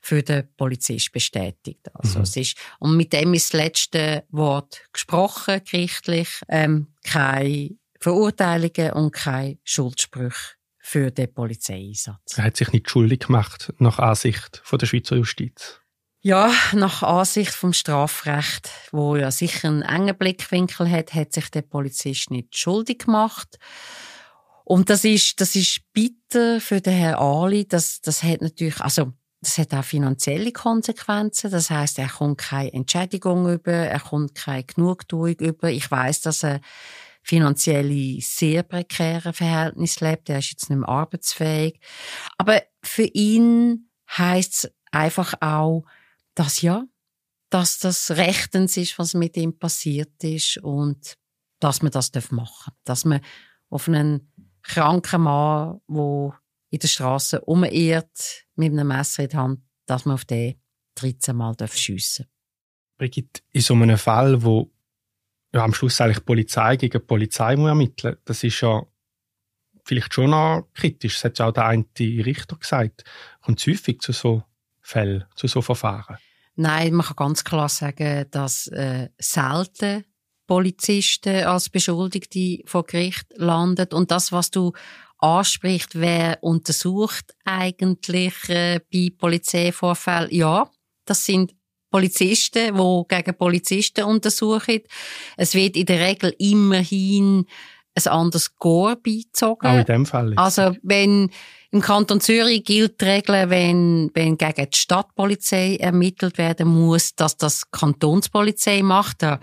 für 0.00 0.22
den 0.22 0.48
Polizist 0.56 1.10
bestätigt. 1.10 1.88
Also 1.94 2.18
mhm. 2.18 2.22
es 2.24 2.36
ist, 2.36 2.56
und 2.78 2.96
mit 2.96 3.12
dem 3.12 3.34
ist 3.34 3.52
das 3.52 3.60
letzte 3.60 4.24
Wort 4.30 4.82
gesprochen, 4.92 5.60
gerichtlich. 5.68 6.28
Ähm, 6.48 6.88
keine 7.02 7.70
Verurteilungen 7.98 8.92
und 8.92 9.10
keine 9.10 9.58
Schuldsprüche 9.64 10.54
für 10.78 11.10
den 11.10 11.32
Polizeieinsatz. 11.32 12.38
Er 12.38 12.44
hat 12.44 12.56
sich 12.56 12.70
nicht 12.70 12.88
schuldig 12.88 13.20
gemacht, 13.20 13.72
nach 13.78 13.98
Ansicht 13.98 14.60
von 14.62 14.78
der 14.78 14.86
Schweizer 14.86 15.16
Justiz. 15.16 15.80
Ja, 16.20 16.52
nach 16.72 17.02
Ansicht 17.02 17.52
vom 17.52 17.72
Strafrecht, 17.72 18.70
wo 18.92 19.16
ja 19.16 19.30
sicher 19.30 19.68
einen 19.68 19.82
engen 19.82 20.16
Blickwinkel 20.16 20.88
hat, 20.90 21.14
hat 21.14 21.32
sich 21.32 21.50
der 21.50 21.62
Polizist 21.62 22.30
nicht 22.30 22.56
schuldig 22.56 23.00
gemacht. 23.00 23.58
Und 24.68 24.90
das 24.90 25.04
ist, 25.04 25.40
das 25.40 25.54
ist 25.54 25.80
bitter 25.92 26.60
für 26.60 26.80
den 26.80 26.92
Herrn 26.92 27.14
Ali. 27.14 27.68
Das, 27.68 28.00
das 28.00 28.24
hat 28.24 28.40
natürlich, 28.40 28.80
also, 28.80 29.12
das 29.40 29.58
hat 29.58 29.72
auch 29.72 29.84
finanzielle 29.84 30.50
Konsequenzen. 30.50 31.52
Das 31.52 31.70
heißt, 31.70 32.00
er 32.00 32.08
kommt 32.08 32.38
keine 32.38 32.72
Entschädigung 32.72 33.48
über, 33.48 33.70
er 33.70 34.00
kommt 34.00 34.34
keine 34.34 34.64
Genugtuung 34.64 35.36
über. 35.38 35.70
Ich 35.70 35.88
weiß, 35.88 36.22
dass 36.22 36.42
er 36.42 36.60
finanziell 37.22 38.20
sehr 38.20 38.64
prekäre 38.64 39.32
Verhältnisse 39.32 40.04
lebt. 40.04 40.28
Er 40.30 40.40
ist 40.40 40.50
jetzt 40.50 40.68
nicht 40.68 40.80
mehr 40.80 40.88
arbeitsfähig. 40.88 41.78
Aber 42.36 42.60
für 42.82 43.04
ihn 43.04 43.88
heißt 44.18 44.52
es 44.64 44.72
einfach 44.90 45.34
auch, 45.42 45.84
dass 46.34 46.60
ja, 46.60 46.82
dass 47.50 47.78
das 47.78 48.10
rechtens 48.10 48.76
ist, 48.76 48.98
was 48.98 49.14
mit 49.14 49.36
ihm 49.36 49.56
passiert 49.56 50.24
ist 50.24 50.58
und 50.58 51.14
dass 51.60 51.82
man 51.82 51.92
das 51.92 52.10
machen 52.32 52.72
darf. 52.72 52.74
Dass 52.82 53.04
man 53.04 53.20
auf 53.70 53.88
einen 53.88 54.32
kranken 54.66 55.22
Mann, 55.22 55.80
der 55.88 56.38
in 56.70 56.78
der 56.78 56.88
Straße 56.88 57.40
umirrt, 57.42 58.46
mit 58.56 58.72
einem 58.72 58.88
Messer 58.88 59.24
in 59.24 59.28
der 59.28 59.40
Hand, 59.40 59.60
dass 59.86 60.04
man 60.04 60.14
auf 60.14 60.24
den 60.24 60.60
13 60.96 61.36
Mal 61.36 61.54
schiessen 61.72 62.24
darf. 62.24 62.32
Brigitte, 62.98 63.42
in 63.52 63.60
so 63.60 63.74
einem 63.74 63.98
Fall, 63.98 64.42
wo 64.42 64.70
ja, 65.54 65.62
am 65.64 65.74
Schluss 65.74 66.00
eigentlich 66.00 66.18
die 66.18 66.24
Polizei 66.24 66.76
gegen 66.76 67.00
die 67.00 67.06
Polizei 67.06 67.56
muss 67.56 67.68
ermitteln 67.68 68.16
das 68.24 68.42
ist 68.42 68.60
ja 68.60 68.82
vielleicht 69.84 70.12
schon 70.12 70.30
noch 70.30 70.68
kritisch. 70.74 71.14
Das 71.14 71.24
hat 71.24 71.38
ja 71.38 71.46
auch 71.46 71.52
der 71.52 71.66
eine 71.66 71.86
Richter 71.98 72.56
gesagt. 72.56 73.04
Kommt 73.40 73.60
es 73.60 73.66
häufig 73.66 74.00
zu 74.00 74.12
so 74.12 74.42
Fällen, 74.80 75.24
zu 75.36 75.46
so 75.46 75.62
Verfahren? 75.62 76.18
Nein, 76.56 76.94
man 76.94 77.06
kann 77.06 77.16
ganz 77.16 77.44
klar 77.44 77.68
sagen, 77.68 78.26
dass 78.30 78.66
äh, 78.68 79.10
selten 79.18 80.04
Polizisten 80.46 81.44
als 81.44 81.68
Beschuldigte 81.68 82.60
vor 82.66 82.84
Gericht 82.84 83.26
landen. 83.36 83.88
Und 83.92 84.10
das, 84.10 84.32
was 84.32 84.50
du 84.50 84.72
ansprichst, 85.18 85.98
wer 85.98 86.38
untersucht 86.42 87.34
eigentlich 87.44 88.34
äh, 88.48 88.80
bei 88.92 89.08
Polizeivorfällen, 89.16 90.28
ja, 90.30 90.70
das 91.04 91.24
sind 91.24 91.54
Polizisten, 91.90 92.76
die 92.76 93.02
gegen 93.08 93.38
Polizisten 93.38 94.04
untersuchen. 94.04 94.80
Es 95.36 95.54
wird 95.54 95.76
in 95.76 95.86
der 95.86 96.00
Regel 96.00 96.34
immerhin 96.38 97.46
ein 97.96 98.12
anderes 98.12 98.56
Gore 98.56 98.96
beizogen. 98.96 99.66
Auch 99.66 99.78
in 99.78 99.84
dem 99.84 100.06
Fall. 100.06 100.34
Also, 100.36 100.76
wenn 100.82 101.30
im 101.72 101.80
Kanton 101.80 102.20
Zürich 102.20 102.64
gilt 102.64 103.00
die 103.00 103.04
Regel, 103.04 103.50
wenn, 103.50 104.10
wenn 104.14 104.38
gegen 104.38 104.70
die 104.70 104.78
Stadtpolizei 104.78 105.76
ermittelt 105.76 106.38
werden 106.38 106.68
muss, 106.68 107.14
dass 107.14 107.36
das 107.36 107.70
Kantonspolizei 107.70 108.82
macht. 108.82 109.22
Da 109.22 109.40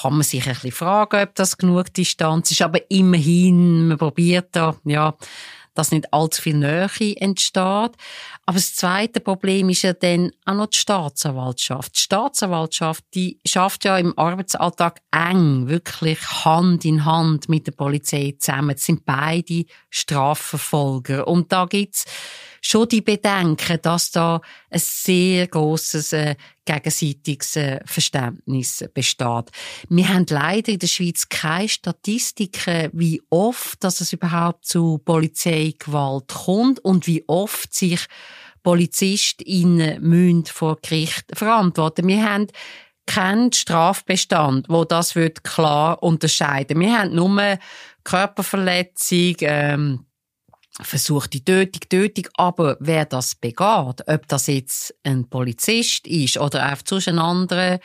kann 0.00 0.12
man 0.12 0.22
sich 0.22 0.46
ein 0.46 0.52
bisschen 0.54 0.72
fragen, 0.72 1.22
ob 1.22 1.34
das 1.34 1.56
genug 1.56 1.92
Distanz 1.94 2.50
ist. 2.50 2.62
Aber 2.62 2.78
immerhin, 2.90 3.88
man 3.88 3.98
probiert 3.98 4.50
da, 4.52 4.76
ja, 4.84 5.14
dass 5.74 5.90
nicht 5.90 6.12
allzu 6.12 6.42
viel 6.42 6.56
Nähe 6.56 6.88
entsteht. 7.16 7.92
Aber 8.44 8.54
das 8.54 8.74
zweite 8.74 9.20
Problem 9.20 9.68
ist 9.68 9.82
ja 9.82 9.92
dann 9.92 10.30
auch 10.44 10.54
noch 10.54 10.66
die 10.66 10.78
Staatsanwaltschaft. 10.78 11.96
Die 11.96 12.00
Staatsanwaltschaft, 12.00 13.04
die 13.14 13.38
schafft 13.46 13.84
ja 13.84 13.96
im 13.98 14.16
Arbeitsalltag 14.18 15.00
eng, 15.10 15.68
wirklich 15.68 16.18
Hand 16.44 16.84
in 16.84 17.04
Hand 17.04 17.48
mit 17.48 17.66
der 17.66 17.72
Polizei 17.72 18.34
zusammen. 18.38 18.76
Das 18.76 18.84
sind 18.84 19.04
beide 19.04 19.64
Strafverfolger. 19.90 21.26
Und 21.26 21.52
da 21.52 21.66
gibt's 21.66 22.04
schon 22.62 22.88
die 22.88 23.00
Bedenken, 23.00 23.78
dass 23.82 24.12
da 24.12 24.40
ein 24.70 24.78
sehr 24.78 25.48
großes 25.48 26.12
äh, 26.12 26.36
gegenseitiges 26.64 27.56
äh, 27.56 27.80
Verständnis 27.84 28.84
besteht. 28.94 29.50
Wir 29.88 30.08
haben 30.08 30.26
leider 30.30 30.72
in 30.72 30.78
der 30.78 30.86
Schweiz 30.86 31.28
keine 31.28 31.68
Statistiken, 31.68 32.90
wie 32.92 33.20
oft 33.30 33.82
dass 33.82 34.00
es 34.00 34.12
überhaupt 34.12 34.64
zu 34.64 34.98
Polizeigewalt 35.04 36.28
kommt 36.28 36.78
und 36.84 37.06
wie 37.06 37.24
oft 37.26 37.74
sich 37.74 38.06
PolizistInnen 38.62 40.00
müssen 40.00 40.46
vor 40.46 40.78
Gericht 40.80 41.24
verantworten. 41.34 42.06
Wir 42.06 42.24
haben 42.24 42.46
keinen 43.06 43.52
Strafbestand, 43.52 44.68
wo 44.68 44.84
das 44.84 45.14
klar 45.42 46.00
unterscheiden. 46.00 46.78
Wir 46.78 47.00
haben 47.00 47.14
nur 47.14 47.58
Körperverletzung, 48.04 49.34
ähm, 49.40 50.06
versuchte 50.80 51.44
Tötung, 51.44 51.82
Tötung, 51.88 52.28
aber 52.34 52.76
wer 52.80 53.04
das 53.04 53.34
begeht, 53.34 54.06
ob 54.06 54.28
das 54.28 54.46
jetzt 54.46 54.94
ein 55.02 55.28
Polizist 55.28 56.06
ist 56.06 56.38
oder 56.38 56.64
einfach 56.64 56.84
sonst 56.86 57.08
ein 57.08 57.18
anderer 57.18 57.78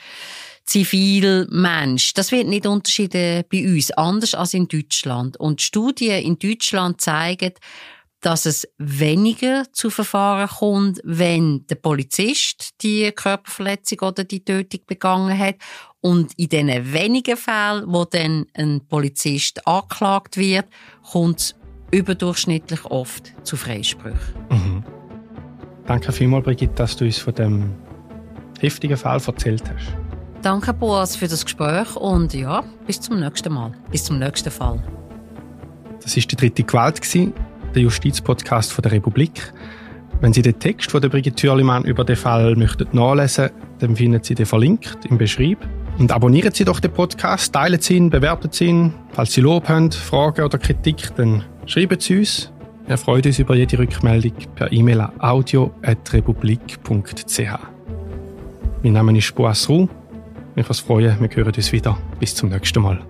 Zivilmensch, 0.65 2.13
das 2.13 2.31
wird 2.31 2.47
nicht 2.47 2.65
unterschieden 2.65 3.43
bei 3.51 3.65
uns, 3.65 3.91
anders 3.91 4.35
als 4.35 4.53
in 4.53 4.67
Deutschland. 4.67 5.37
Und 5.37 5.61
Studien 5.61 6.23
in 6.23 6.39
Deutschland 6.39 6.99
zeigen, 6.99 7.53
dass 8.21 8.45
es 8.45 8.67
weniger 8.77 9.71
zu 9.71 9.89
Verfahren 9.89 10.49
kommt, 10.49 10.99
wenn 11.03 11.65
der 11.67 11.75
Polizist 11.75 12.81
die 12.81 13.11
Körperverletzung 13.11 13.99
oder 13.99 14.23
die 14.23 14.43
Tötung 14.43 14.81
begangen 14.87 15.37
hat. 15.37 15.55
Und 16.01 16.33
in 16.37 16.49
diesen 16.49 16.93
wenigen 16.93 17.37
Fällen, 17.37 17.85
wo 17.87 18.05
dann 18.05 18.47
ein 18.53 18.85
Polizist 18.87 19.65
angeklagt 19.67 20.35
wird, 20.37 20.65
kommt 21.11 21.39
es 21.39 21.55
überdurchschnittlich 21.91 22.85
oft 22.85 23.33
zu 23.43 23.55
Freisprüchen. 23.55 24.19
Mhm. 24.49 24.83
Danke 25.85 26.11
vielmals, 26.11 26.43
Brigitte, 26.43 26.73
dass 26.75 26.95
du 26.97 27.05
uns 27.05 27.17
von 27.17 27.33
dem 27.33 27.71
heftigen 28.59 28.97
Fall 28.97 29.21
erzählt 29.25 29.63
hast. 29.63 29.95
Danke, 30.41 30.73
Boas, 30.73 31.15
für 31.15 31.27
das 31.27 31.43
Gespräch 31.43 31.95
und 31.95 32.33
ja, 32.33 32.63
bis 32.85 33.01
zum 33.01 33.19
nächsten 33.19 33.53
Mal, 33.53 33.71
bis 33.91 34.03
zum 34.03 34.19
nächsten 34.19 34.51
Fall. 34.51 34.83
Das 36.01 36.15
ist 36.15 36.31
die 36.31 36.35
dritte 36.35 36.63
Gewalt, 36.63 37.01
der 37.75 37.81
Justizpodcast 37.81 38.71
von 38.71 38.81
der 38.81 38.91
Republik. 38.91 39.53
Wenn 40.21 40.33
Sie 40.33 40.41
den 40.41 40.57
Text 40.57 40.91
von 40.91 41.01
der 41.01 41.09
Brigitte 41.09 41.35
Thürlimann 41.35 41.83
über 41.83 42.03
den 42.03 42.15
Fall 42.15 42.55
möchten 42.55 42.87
nachlesen, 42.91 43.49
dann 43.79 43.95
finden 43.95 44.23
Sie 44.23 44.35
den 44.35 44.45
verlinkt 44.45 45.05
im 45.09 45.17
Beschrieb. 45.17 45.59
Und 45.97 46.11
abonnieren 46.11 46.53
Sie 46.53 46.63
doch 46.63 46.79
den 46.79 46.91
Podcast, 46.91 47.53
teilen 47.53 47.81
Sie 47.81 47.95
ihn, 47.95 48.09
bewerten 48.09 48.49
Sie 48.51 48.65
ihn. 48.65 48.93
Falls 49.13 49.33
Sie 49.33 49.41
Lob 49.41 49.67
haben, 49.67 49.91
Fragen 49.91 50.43
oder 50.43 50.57
Kritik, 50.57 51.15
dann 51.15 51.43
Schreiben 51.67 51.99
Sie 51.99 52.19
uns. 52.19 52.51
Wir 52.87 52.97
freuen 52.97 53.25
uns 53.25 53.39
über 53.39 53.55
jede 53.55 53.77
Rückmeldung 53.77 54.31
per 54.55 54.71
E-Mail 54.71 55.01
an 55.01 55.11
audio.republik.ch. 55.19 57.39
Mein 58.83 58.93
Name 58.93 59.17
ist 59.17 59.35
Boas 59.35 59.67
Ruh. 59.67 59.89
Mich 60.55 60.65
freuen, 60.65 61.19
wir 61.19 61.29
hören 61.29 61.53
uns 61.53 61.73
wieder. 61.73 61.97
Bis 62.19 62.35
zum 62.35 62.47
nächsten 62.49 62.81
Mal. 62.81 63.01